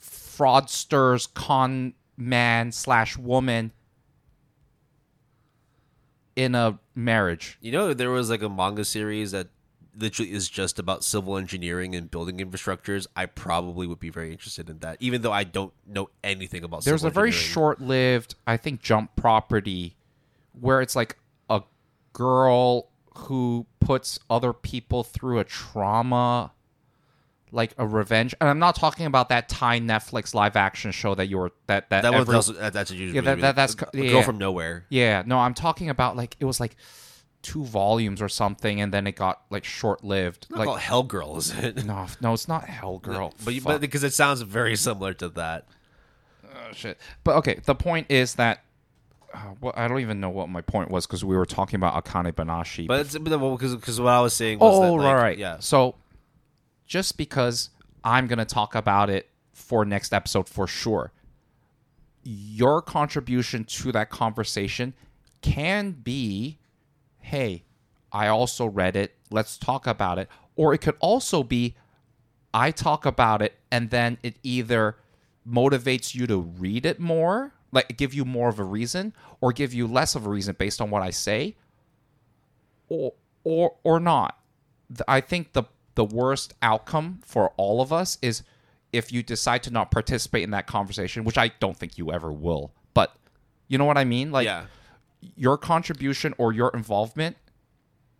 [0.00, 3.72] fraudsters, con man slash woman
[6.36, 7.58] in a marriage.
[7.60, 9.48] You know, there was like a manga series that
[9.96, 13.06] literally is just about civil engineering and building infrastructures.
[13.14, 16.84] I probably would be very interested in that, even though I don't know anything about.
[16.84, 19.96] There's a very short-lived, I think, jump property
[20.58, 21.16] where it's like
[21.50, 21.62] a
[22.12, 26.52] girl who puts other people through a trauma,
[27.52, 28.34] like a revenge.
[28.40, 32.02] And I'm not talking about that Thai Netflix live-action show that you were that that,
[32.02, 34.10] That was every- also, that, that's a usually Yeah, that- that- that's a, a yeah.
[34.12, 34.86] girl from nowhere.
[34.88, 35.22] yeah.
[35.24, 36.74] No, I'm talking about like it was like
[37.44, 40.46] two volumes or something, and then it got like short-lived.
[40.50, 41.84] Not Like called Hell Girl, is it?
[41.84, 43.32] no, no, it's not Hell Girl.
[43.44, 43.74] but, you- Fuck.
[43.74, 45.66] but because it sounds very similar to that.
[46.44, 46.98] Oh, shit.
[47.22, 48.64] But okay, the point is that.
[49.32, 52.04] Uh, well, I don't even know what my point was because we were talking about
[52.04, 52.86] Akane Banashi.
[52.86, 55.38] But it's because because what I was saying was oh, that, like, right, right.
[55.38, 55.96] yeah, So,
[56.86, 57.70] just because
[58.04, 61.10] I'm going to talk about it for next episode for sure,
[62.22, 64.94] your contribution to that conversation
[65.42, 66.58] can be,
[67.24, 67.64] hey,
[68.12, 69.14] I also read it.
[69.30, 70.28] Let's talk about it.
[70.56, 71.74] Or it could also be,
[72.52, 74.96] I talk about it and then it either
[75.48, 79.74] motivates you to read it more, like give you more of a reason, or give
[79.74, 81.56] you less of a reason based on what I say,
[82.88, 84.38] or or or not.
[85.08, 85.64] I think the
[85.96, 88.42] the worst outcome for all of us is
[88.92, 92.32] if you decide to not participate in that conversation, which I don't think you ever
[92.32, 92.72] will.
[92.94, 93.14] But
[93.66, 94.30] you know what I mean?
[94.30, 94.66] Like yeah.
[95.36, 97.36] Your contribution or your involvement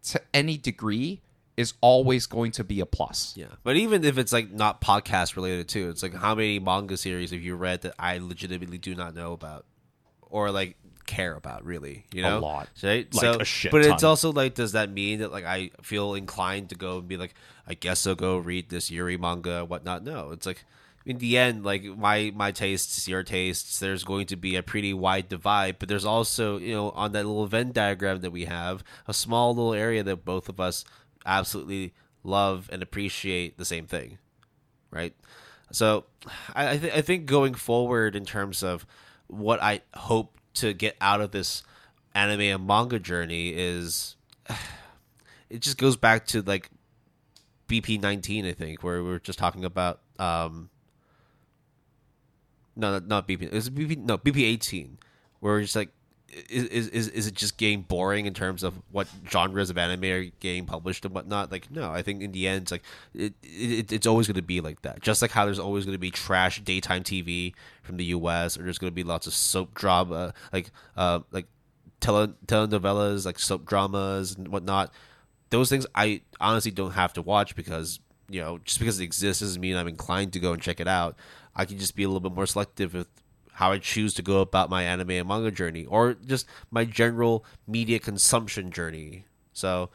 [0.05, 1.21] to any degree
[1.57, 3.33] is always going to be a plus.
[3.37, 6.97] Yeah, but even if it's like not podcast related too, it's like how many manga
[6.97, 9.65] series have you read that I legitimately do not know about,
[10.23, 10.77] or like
[11.07, 12.07] care about really?
[12.13, 12.69] You know, A lot.
[12.83, 13.07] right?
[13.15, 16.15] Like so, a shit But it's also like, does that mean that like I feel
[16.15, 17.35] inclined to go and be like,
[17.69, 20.03] I guess I'll go read this Yuri manga, whatnot?
[20.03, 20.65] No, it's like
[21.07, 24.95] in the end, like my my tastes, your tastes, there's going to be a pretty
[24.95, 25.79] wide divide.
[25.79, 29.55] But there's also you know on that little Venn diagram that we have, a small
[29.55, 30.85] little area that both of us
[31.27, 31.93] absolutely
[32.23, 34.19] love and appreciate the same thing,
[34.91, 35.15] right?
[35.73, 36.05] So,
[36.55, 38.87] I th- I think going forward in terms of
[39.27, 41.63] what I hope to get out of this
[42.15, 44.17] anime and manga journey is,
[45.51, 46.71] it just goes back to like
[47.69, 50.01] BP nineteen, I think, where we were just talking about.
[50.19, 50.71] um
[52.77, 53.43] no, not- not BP.
[53.43, 53.99] It was BP.
[53.99, 54.99] No, BP eighteen,
[55.41, 55.91] where we're like,
[56.51, 60.05] is, is is is it just getting boring in terms of what genres of anime
[60.05, 61.53] are getting published and whatnot?
[61.53, 62.83] Like, no, I think in the end, it's like
[63.15, 65.01] it, it it's always going to be like that.
[65.01, 68.59] Just like how there's always going to be trash daytime TV from the U.S.
[68.59, 71.47] or there's going to be lots of soap drama, like uh like
[72.01, 74.93] tele telenovelas, like soap dramas and whatnot.
[75.51, 79.41] Those things I honestly don't have to watch because you know just because it exists
[79.41, 81.17] doesn't mean I'm inclined to go and check it out.
[81.57, 83.09] I can just be a little bit more selective with
[83.53, 87.45] how I choose to go about my anime and manga journey, or just my general
[87.69, 89.25] media consumption journey.
[89.53, 89.91] So,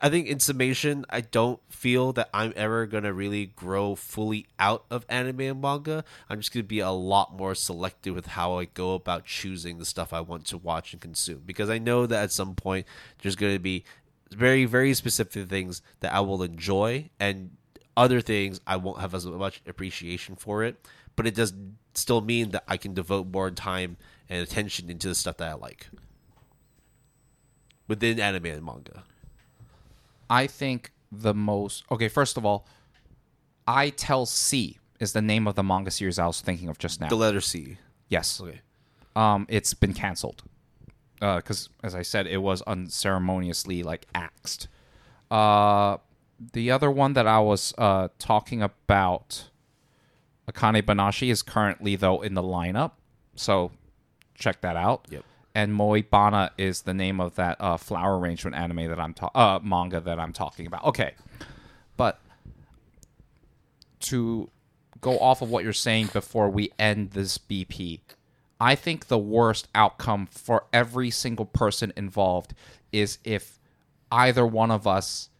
[0.00, 4.84] I think in summation, I don't feel that I'm ever gonna really grow fully out
[4.88, 6.04] of anime and manga.
[6.28, 9.84] I'm just gonna be a lot more selective with how I go about choosing the
[9.84, 12.86] stuff I want to watch and consume, because I know that at some point
[13.20, 13.84] there's gonna be
[14.30, 17.50] very very specific things that I will enjoy and
[18.00, 20.74] other things I won't have as much appreciation for it,
[21.16, 21.52] but it does
[21.94, 23.96] still mean that I can devote more time
[24.28, 25.88] and attention into the stuff that I like
[27.88, 29.02] within anime and manga.
[30.28, 32.08] I think the most okay.
[32.08, 32.66] First of all,
[33.66, 37.00] I Tell C is the name of the manga series I was thinking of just
[37.00, 37.08] now.
[37.08, 37.78] The letter C.
[38.08, 38.60] yes, Okay.
[39.16, 40.42] um, it's been canceled
[41.20, 44.68] because, as I said, it was unceremoniously like axed.
[45.30, 45.98] Uh,
[46.52, 49.50] the other one that I was uh, talking about,
[50.50, 52.92] Akane Banashi, is currently though in the lineup,
[53.34, 53.72] so
[54.34, 55.06] check that out.
[55.10, 55.24] Yep.
[55.54, 59.58] And Moibana is the name of that uh, flower arrangement anime that I'm ta- uh,
[59.62, 60.84] manga that I'm talking about.
[60.84, 61.14] Okay,
[61.96, 62.20] but
[64.00, 64.48] to
[65.00, 68.00] go off of what you're saying before we end this BP.
[68.60, 72.54] I think the worst outcome for every single person involved
[72.92, 73.58] is if
[74.12, 75.30] either one of us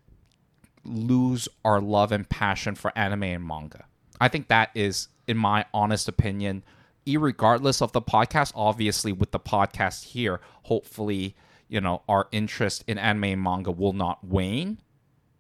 [0.85, 3.85] lose our love and passion for anime and manga.
[4.21, 6.63] I think that is, in my honest opinion,
[7.07, 8.53] irregardless of the podcast.
[8.55, 11.35] Obviously, with the podcast here, hopefully,
[11.69, 14.79] you know, our interest in anime and manga will not wane.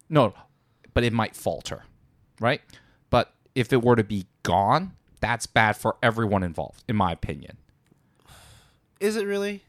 [0.09, 0.35] No,
[0.95, 1.85] but it might falter,
[2.41, 2.61] right?
[3.11, 7.59] But if it were to be gone, that's bad for everyone involved, in my opinion.
[8.99, 9.63] Is it really?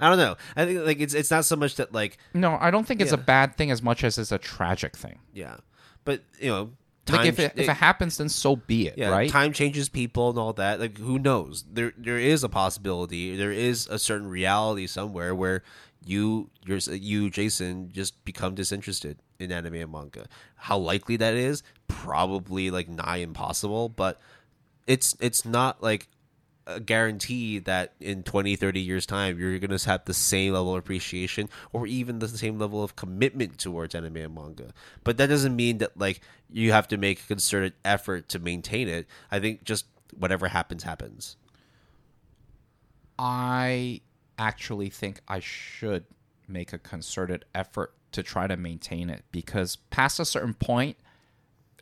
[0.00, 0.36] I don't know.
[0.56, 3.12] I think like it's it's not so much that like No, I don't think it's
[3.12, 5.18] a bad thing as much as it's a tragic thing.
[5.32, 5.56] yeah,
[6.04, 6.70] but you know,
[7.06, 9.30] time, Like if it, if it happens, then so be it, yeah, right?
[9.30, 10.80] time changes people and all that.
[10.80, 11.64] Like who knows?
[11.70, 13.36] There there is a possibility.
[13.36, 15.62] There is a certain reality somewhere where
[16.04, 20.26] you you're, you Jason just become disinterested in anime and manga.
[20.56, 21.62] How likely that is?
[21.86, 24.20] Probably like nigh impossible, but
[24.86, 26.08] it's it's not like
[26.66, 30.72] a guarantee that in 20 30 years time you're going to have the same level
[30.72, 34.72] of appreciation or even the same level of commitment towards anime and manga.
[35.02, 38.88] But that doesn't mean that like you have to make a concerted effort to maintain
[38.88, 39.06] it.
[39.30, 39.86] I think just
[40.16, 41.36] whatever happens happens.
[43.18, 44.00] I
[44.38, 46.04] actually think I should
[46.48, 50.96] make a concerted effort to try to maintain it because past a certain point,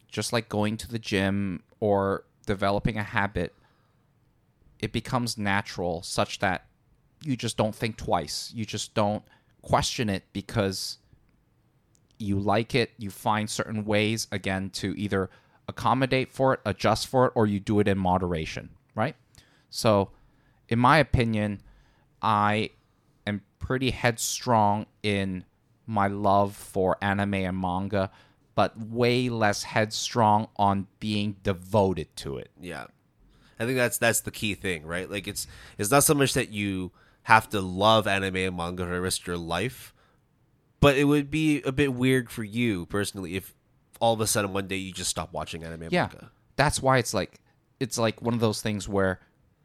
[0.08, 3.54] just like going to the gym or developing a habit,
[4.80, 6.66] it becomes natural such that
[7.22, 8.50] you just don't think twice.
[8.54, 9.22] You just don't
[9.62, 10.98] question it because
[12.18, 15.30] you like it, you find certain ways again to either
[15.68, 19.16] accommodate for it, adjust for it, or you do it in moderation, right?
[19.68, 20.10] So,
[20.68, 21.62] in my opinion,
[22.20, 22.70] I
[23.26, 25.44] am pretty headstrong in
[25.86, 28.10] my love for anime and manga,
[28.54, 32.50] but way less headstrong on being devoted to it.
[32.60, 32.86] yeah
[33.60, 35.46] i think that's that's the key thing right like it's
[35.78, 36.90] it's not so much that you
[37.24, 39.94] have to love anime and manga for the rest of your life
[40.80, 43.54] but it would be a bit weird for you personally if
[44.00, 46.08] all of a sudden one day you just stop watching anime and Yeah.
[46.08, 47.38] manga That's why it's like
[47.78, 49.20] it's like one of those things where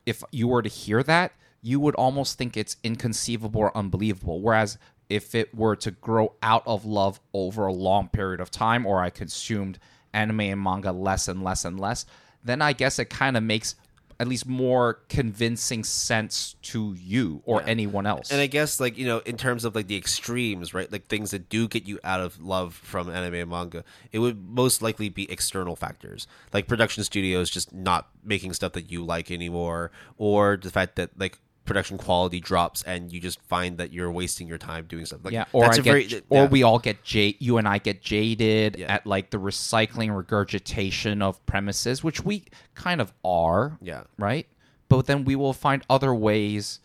[0.05, 4.39] if you were to hear that, you would almost think it's inconceivable or unbelievable.
[4.39, 4.77] Whereas
[5.09, 9.01] if it were to grow out of love over a long period of time, or
[9.01, 9.79] I consumed
[10.13, 12.05] anime and manga less and less and less,
[12.43, 13.75] then I guess it kind of makes
[14.19, 18.31] at least more convincing sense to you or anyone else.
[18.31, 20.91] And I guess like you know, in terms of like the extremes, right?
[20.91, 24.49] Like things that do get you out of love from anime and manga, it would
[24.49, 29.31] most likely be external factors, like production studios just not making stuff that you like
[29.31, 34.11] anymore, or the fact that like production quality drops and you just find that you're
[34.11, 35.21] wasting your time doing stuff.
[35.23, 37.67] Like yeah, or that's I a get, very or we all get j- you and
[37.67, 38.93] I get jaded Yeah.
[38.93, 42.45] at like the recycling regurgitation of premises, which we
[42.75, 43.77] kind of are.
[43.81, 44.03] Yeah.
[44.17, 44.47] right.
[44.87, 46.79] But then we will find other ways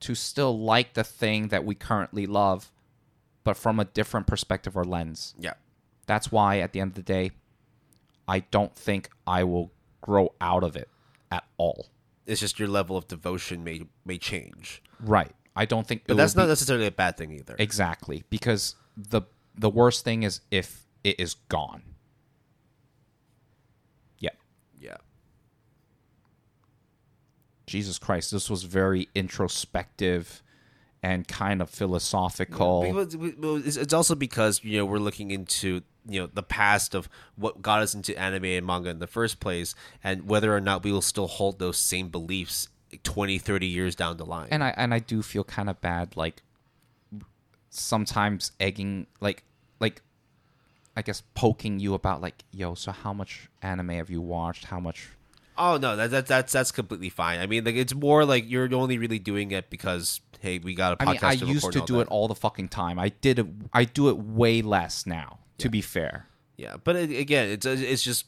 [0.00, 2.72] to still like the thing that we currently love,
[3.44, 5.34] but from a different perspective or lens.
[5.38, 5.54] yeah.
[6.06, 7.30] That's why at the end of the day,
[8.28, 9.70] I don't think I will
[10.02, 10.88] grow out of it
[11.30, 11.86] at all.
[12.26, 15.32] It's just your level of devotion may may change, Right.
[15.56, 16.04] I don't think.
[16.06, 17.54] but that's not be- necessarily a bad thing either.
[17.58, 19.22] Exactly, because the
[19.54, 21.82] the worst thing is if it is gone.
[24.18, 24.30] Yeah.
[24.80, 24.96] yeah.
[27.66, 30.42] Jesus Christ, this was very introspective
[31.02, 32.82] and kind of philosophical.
[32.82, 36.94] Because- well, It's it's also because you know we're looking into you know the past
[36.94, 40.60] of what got us into anime and manga in the first place, and whether or
[40.60, 42.68] not we will still hold those same beliefs
[43.02, 44.48] 20, 30 years down the line.
[44.50, 46.42] and I and I do feel kind of bad like
[47.70, 49.42] sometimes egging like
[49.80, 50.02] like
[50.96, 54.66] I guess poking you about like, yo, so how much anime have you watched?
[54.66, 55.08] How much
[55.58, 57.40] oh no, that, that that's that's completely fine.
[57.40, 60.92] I mean, like it's more like you're only really doing it because hey, we got
[60.92, 61.24] a podcast.
[61.24, 62.02] I mean, I used to do that.
[62.02, 62.98] it all the fucking time.
[62.98, 66.26] I did it I do it way less now, to be fair.
[66.56, 68.26] Yeah, but it, again, it's it's just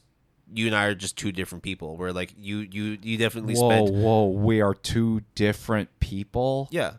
[0.52, 1.96] you and I are just two different people.
[1.96, 6.68] Where like you you you definitely Whoa, spent whoa, we are two different people?
[6.70, 6.94] yeah,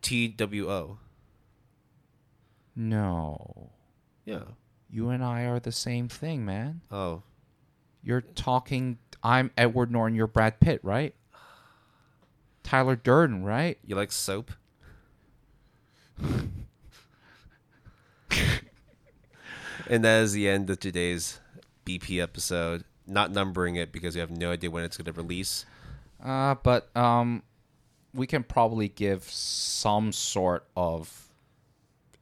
[0.00, 0.98] T W O
[2.74, 3.70] No.
[4.24, 4.42] yeah.
[4.90, 6.82] You and I are the same thing, man.
[6.90, 7.22] Oh
[8.02, 11.14] You're talking I'm Edward Norton, you're Brad Pitt, right?
[12.62, 13.78] Tyler Durden, right?
[13.84, 14.52] You like soap?
[19.88, 21.40] and that is the end of today's
[21.86, 22.84] BP episode.
[23.06, 25.66] Not numbering it because we have no idea when it's going to release.
[26.22, 27.42] Uh, but um,
[28.14, 31.28] we can probably give some sort of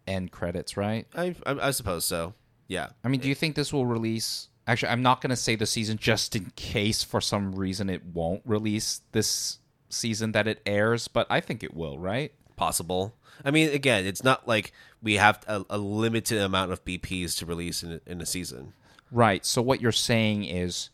[0.07, 1.07] end credits, right?
[1.15, 2.35] I, I, I suppose so.
[2.67, 2.89] Yeah.
[3.05, 5.67] I mean, do you think this will release Actually, I'm not going to say the
[5.67, 9.59] season just in case for some reason it won't release this
[9.89, 12.33] season that it airs, but I think it will, right?
[12.55, 13.17] Possible.
[13.45, 14.73] I mean, again, it's not like
[15.03, 18.75] we have a, a limited amount of BPs to release in a, in a season.
[19.11, 19.45] Right.
[19.45, 20.91] So what you're saying is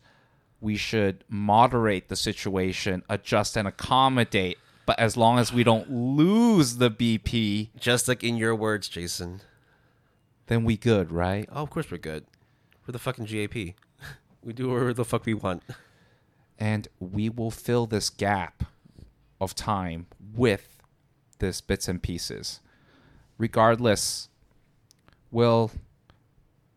[0.61, 6.77] we should moderate the situation, adjust and accommodate, but as long as we don't lose
[6.77, 9.41] the BP, Just like in your words, Jason.
[10.47, 11.47] then we good, right?
[11.51, 12.25] Oh, of course we're good.
[12.87, 13.53] We're the fucking GAP.
[14.43, 15.61] We do whatever the fuck we want.
[16.57, 18.63] And we will fill this gap
[19.41, 20.79] of time with
[21.39, 22.61] this bits and pieces.
[23.37, 24.29] Regardless,
[25.31, 25.71] will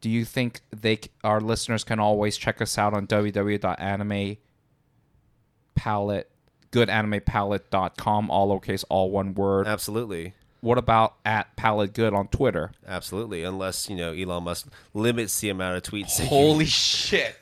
[0.01, 4.37] do you think they our listeners can always check us out on www.anime
[5.75, 6.31] palette
[6.73, 10.35] goodanimepalette.com all lowercase all one word Absolutely.
[10.61, 13.45] what about at palette good on twitter Absolutely.
[13.45, 16.21] Unless, you know, Elon Musk limits the amount of tweets.
[16.27, 17.37] Holy shit.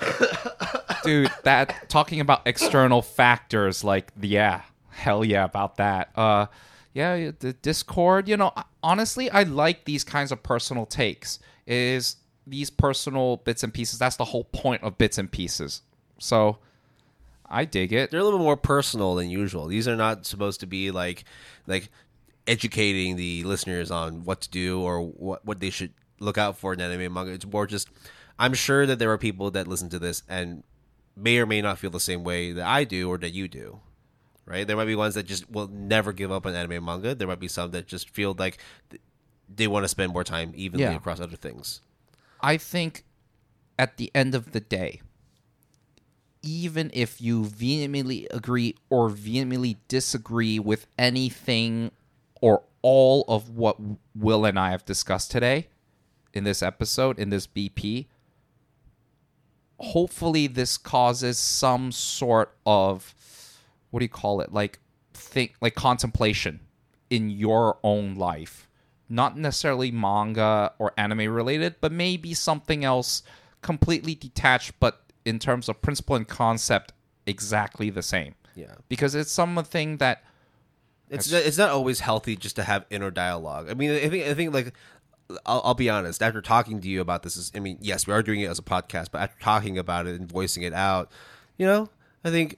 [1.04, 6.10] Dude, that talking about external factors like yeah, hell yeah about that.
[6.16, 6.46] Uh
[6.94, 11.38] yeah, the Discord, you know, honestly, I like these kinds of personal takes.
[11.66, 12.16] Is
[12.46, 13.98] these personal bits and pieces.
[13.98, 15.82] That's the whole point of bits and pieces.
[16.18, 16.58] So
[17.48, 18.10] I dig it.
[18.10, 19.66] they're a little more personal than usual.
[19.66, 21.24] These are not supposed to be like
[21.66, 21.90] like
[22.46, 26.72] educating the listeners on what to do or what what they should look out for
[26.72, 27.32] in anime manga.
[27.32, 27.88] It's more just
[28.38, 30.64] I'm sure that there are people that listen to this and
[31.16, 33.80] may or may not feel the same way that I do or that you do.
[34.44, 34.66] Right?
[34.66, 37.14] There might be ones that just will never give up on anime and manga.
[37.14, 38.58] There might be some that just feel like
[39.48, 40.96] they want to spend more time evenly Yeah.
[40.96, 41.80] across other things.
[42.40, 43.04] I think
[43.78, 45.00] at the end of the day,
[46.42, 51.92] even if you vehemently agree or vehemently disagree with anything
[52.40, 53.76] or all of what
[54.16, 55.68] Will and I have discussed today
[56.34, 58.06] in this episode, in this BP,
[59.78, 63.14] hopefully this causes some sort of
[63.92, 64.52] what do you call it?
[64.52, 64.80] Like
[65.14, 66.58] think like contemplation
[67.10, 68.68] in your own life.
[69.08, 73.22] Not necessarily manga or anime related, but maybe something else
[73.60, 76.92] completely detached, but in terms of principle and concept,
[77.26, 78.34] exactly the same.
[78.56, 78.74] Yeah.
[78.88, 80.24] Because it's something that
[81.10, 83.68] It's not, it's not always healthy just to have inner dialogue.
[83.70, 84.72] I mean, I think I think like
[85.44, 86.22] I'll, I'll be honest.
[86.22, 88.58] After talking to you about this, is I mean, yes, we are doing it as
[88.58, 91.12] a podcast, but after talking about it and voicing it out,
[91.58, 91.90] you know,
[92.24, 92.56] I think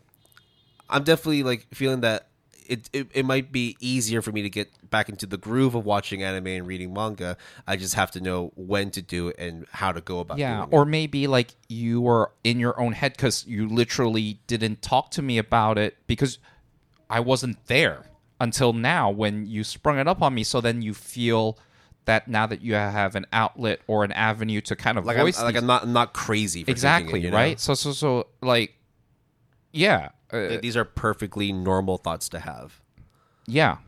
[0.89, 2.29] I'm definitely like feeling that
[2.67, 5.85] it, it it might be easier for me to get back into the groove of
[5.85, 7.37] watching anime and reading manga.
[7.67, 10.65] I just have to know when to do it and how to go about yeah
[10.71, 15.23] or maybe like you were in your own head because you literally didn't talk to
[15.23, 16.39] me about it because
[17.11, 18.07] i wasn't there
[18.41, 21.59] until now when you sprung it up on me so then you feel
[22.07, 25.07] that now that you have an outlet or an avenue to kind of it.
[25.07, 27.37] Like I'm, voice like these- I'm not I'm not crazy for exactly it, you know?
[27.37, 28.75] right so so so like
[29.73, 32.81] yeah uh, These are perfectly normal thoughts to have.
[33.47, 33.79] Yeah,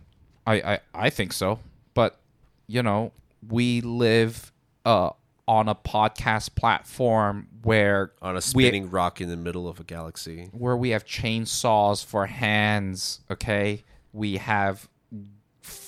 [0.47, 1.61] I, I I think so.
[1.95, 2.19] But
[2.67, 3.13] you know,
[3.49, 4.53] we live
[4.85, 5.11] uh
[5.49, 9.85] on a podcast platform where On a we- spinning rock in the middle of a
[9.85, 10.49] galaxy.
[10.53, 13.21] where we have chainsaws for hands.
[13.31, 14.89] Okay, we have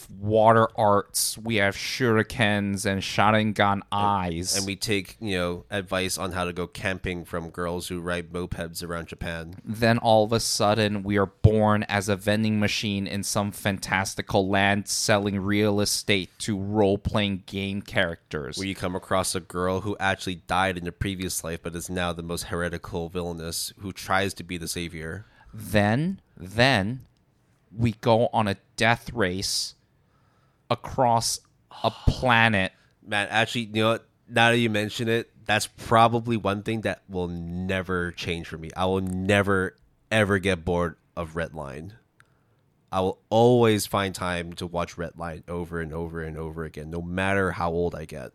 [0.08, 1.36] water arts.
[1.38, 4.56] We have shurikens and Sharingan eyes.
[4.56, 8.32] and we take you know advice on how to go camping from girls who ride
[8.32, 9.56] mopeds around Japan.
[9.64, 14.48] then all of a sudden we are born as a vending machine in some fantastical
[14.48, 18.58] land selling real estate to role-playing game characters.
[18.58, 21.90] Where you come across a girl who actually died in a previous life, but is
[21.90, 25.26] now the most heretical villainess who tries to be the savior.
[25.52, 27.00] then then
[27.76, 29.74] we go on a death race
[30.70, 31.40] across
[31.84, 32.72] a planet
[33.08, 34.06] Man, actually, you know what?
[34.28, 38.70] Now that you mention it, that's probably one thing that will never change for me.
[38.76, 39.76] I will never
[40.10, 41.92] ever get bored of Redline.
[42.92, 47.00] I will always find time to watch Redline over and over and over again, no
[47.00, 48.32] matter how old I get.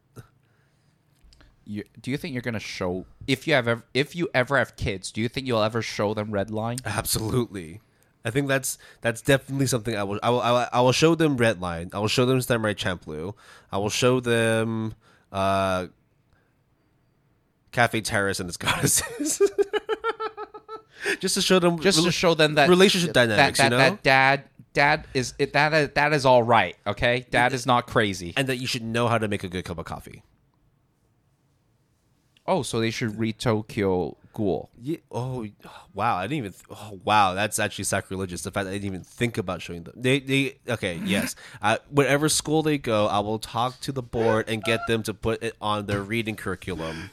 [1.65, 4.75] you, do you think you're gonna show if you have ever, if you ever have
[4.75, 7.81] kids do you think you'll ever show them Redline Absolutely.
[8.25, 11.13] I think that's that's definitely something I will I will I will, I will show
[11.15, 11.93] them Redline.
[11.93, 13.33] I will show them Samurai Champloo.
[13.71, 14.95] I will show them
[15.31, 15.87] uh
[17.71, 19.41] Cafe Terrace and its goddesses.
[21.19, 23.77] Just to show them just to show them that relationship that, dynamics, that, you know?
[23.77, 27.87] that dad dad is it, that is- that is all right okay dad is not
[27.87, 30.23] crazy and that you should know how to make a good cup of coffee.
[32.47, 34.97] oh so they should read tokyo ghoul Yeah.
[35.11, 35.47] Oh,
[35.93, 36.17] wow!
[36.17, 36.51] I didn't even.
[36.53, 38.41] Th- oh, wow, that's actually sacrilegious.
[38.41, 39.93] The fact that I didn't even think about showing them.
[39.95, 40.57] They, they.
[40.67, 41.35] Okay, yes.
[41.61, 45.13] uh, whatever school they go, I will talk to the board and get them to
[45.13, 47.11] put it on their reading curriculum.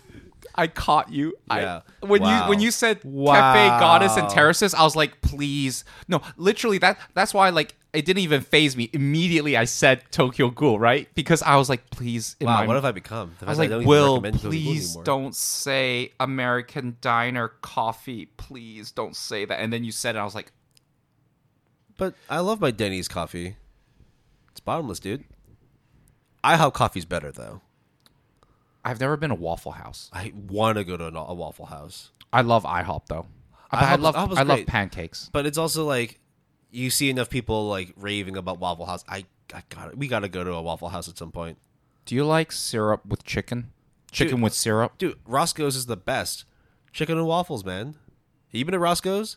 [0.55, 1.35] I caught you.
[1.51, 1.83] Yeah.
[2.03, 2.45] I, when Wow.
[2.45, 3.35] you when you said Wow.
[3.35, 6.21] cafe goddess and terraces, I was like, please, no.
[6.37, 8.89] Literally, that that's why like it didn't even phase me.
[8.93, 11.09] Immediately, I said Tokyo Ghoul, right?
[11.15, 12.37] Because I was like, please.
[12.41, 13.33] Wow, my, what have I become?
[13.41, 18.27] The I was like, don't even Will, please don't say American Diner Coffee.
[18.27, 19.61] Please don't say that.
[19.61, 20.19] And then you said it.
[20.19, 20.53] I was like,
[21.97, 23.57] But I love my Denny's coffee.
[24.51, 25.25] It's bottomless, dude.
[26.45, 27.61] IHOP coffee's better though.
[28.85, 30.11] I've never been a Waffle House.
[30.13, 33.27] I want to go to a, a Waffle House, I love IHOP though.
[33.71, 35.31] But I love I love pancakes.
[35.33, 36.20] but it's also like
[36.71, 39.05] you see enough people like raving about Waffle House.
[39.09, 39.25] I,
[39.55, 39.99] I got it.
[39.99, 41.59] We got to go to a Waffle House at some point,
[42.07, 43.73] Do you like syrup with chicken?
[44.13, 44.43] Chicken Dude.
[44.45, 44.99] with syrup?
[44.99, 45.19] dude.
[45.27, 46.45] Roscoe's is the best.
[46.93, 47.95] Chicken and waffles, man.
[48.51, 49.37] You been to Roscoe's?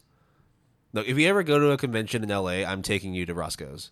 [0.92, 3.92] No, if you ever go to a convention in LA, I'm taking you to Roscoe's.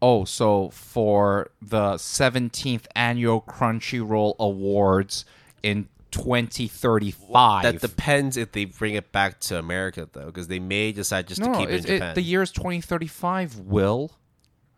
[0.00, 5.24] Oh, so for the 17th annual Crunchyroll Awards
[5.62, 7.62] in 2035.
[7.62, 11.40] That depends if they bring it back to America though, because they may decide just
[11.40, 12.14] no, to keep it, it, in it- Japan.
[12.14, 14.12] the year is 2035, Will.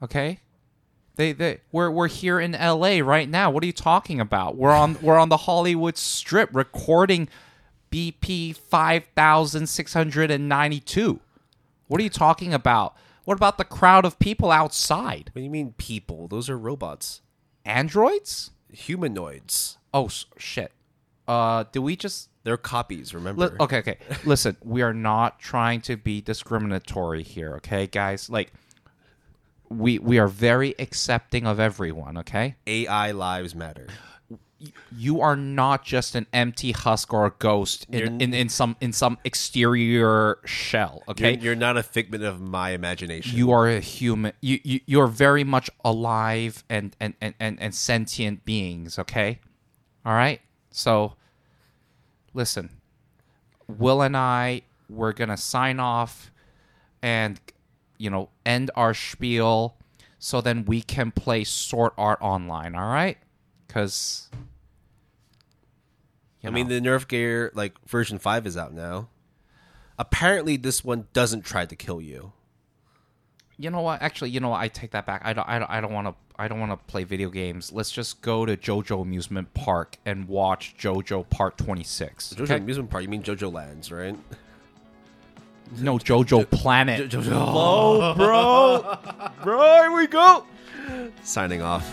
[0.02, 0.40] Okay?
[1.16, 3.51] They, they we're we're here in LA right now.
[3.51, 4.57] What are you talking about?
[4.57, 7.28] We're on we're on the Hollywood Strip recording
[7.90, 11.20] BP 5692.
[11.89, 12.97] What are you talking about?
[13.24, 15.28] What about the crowd of people outside?
[15.32, 16.27] what do you mean people?
[16.28, 17.20] Those are robots,
[17.66, 18.52] Androids?
[18.73, 19.77] humanoids.
[19.93, 20.70] Oh shit.
[21.31, 23.15] Uh do we just They're copies.
[23.15, 23.48] Remember?
[23.48, 23.98] Li- okay, okay.
[24.24, 28.28] Listen, we are not trying to be discriminatory here, okay, guys?
[28.28, 28.52] Like
[29.69, 32.57] we we are very accepting of everyone, okay?
[32.66, 33.86] AI lives matter.
[34.94, 38.93] You are not just an empty husk or a ghost in, in, in some in
[38.93, 41.32] some exterior shell, okay?
[41.35, 43.39] You're, you're not a figment of my imagination.
[43.39, 44.32] you are a human.
[44.43, 48.98] You you you're very much alive and and, and, and and sentient beings.
[48.98, 49.39] Okay,
[50.05, 50.40] all right.
[50.73, 51.15] So,
[52.35, 52.70] listen,
[53.69, 56.31] Will and I we're gonna sign off,
[57.02, 57.40] and
[57.98, 59.77] you know end our spiel,
[60.19, 62.74] so then we can play Sword Art Online.
[62.74, 63.19] All right,
[63.66, 64.28] because.
[66.43, 69.11] I mean, the NerveGear like version five is out now.
[69.98, 72.32] Apparently, this one doesn't try to kill you.
[73.59, 74.01] You know what?
[74.01, 74.61] Actually, you know what?
[74.61, 75.20] I take that back.
[75.23, 75.47] I don't.
[75.47, 75.70] I don't.
[75.70, 76.15] I don't want to.
[76.41, 77.71] I don't want to play video games.
[77.71, 82.33] Let's just go to JoJo Amusement Park and watch JoJo Part Twenty Six.
[82.33, 83.03] JoJo amusement park.
[83.03, 84.17] You mean JoJo Lands, right?
[85.77, 87.11] No, JoJo Planet.
[87.11, 87.31] JoJo.
[87.35, 90.47] Oh, bro, bro, here we go.
[91.25, 91.85] Signing off.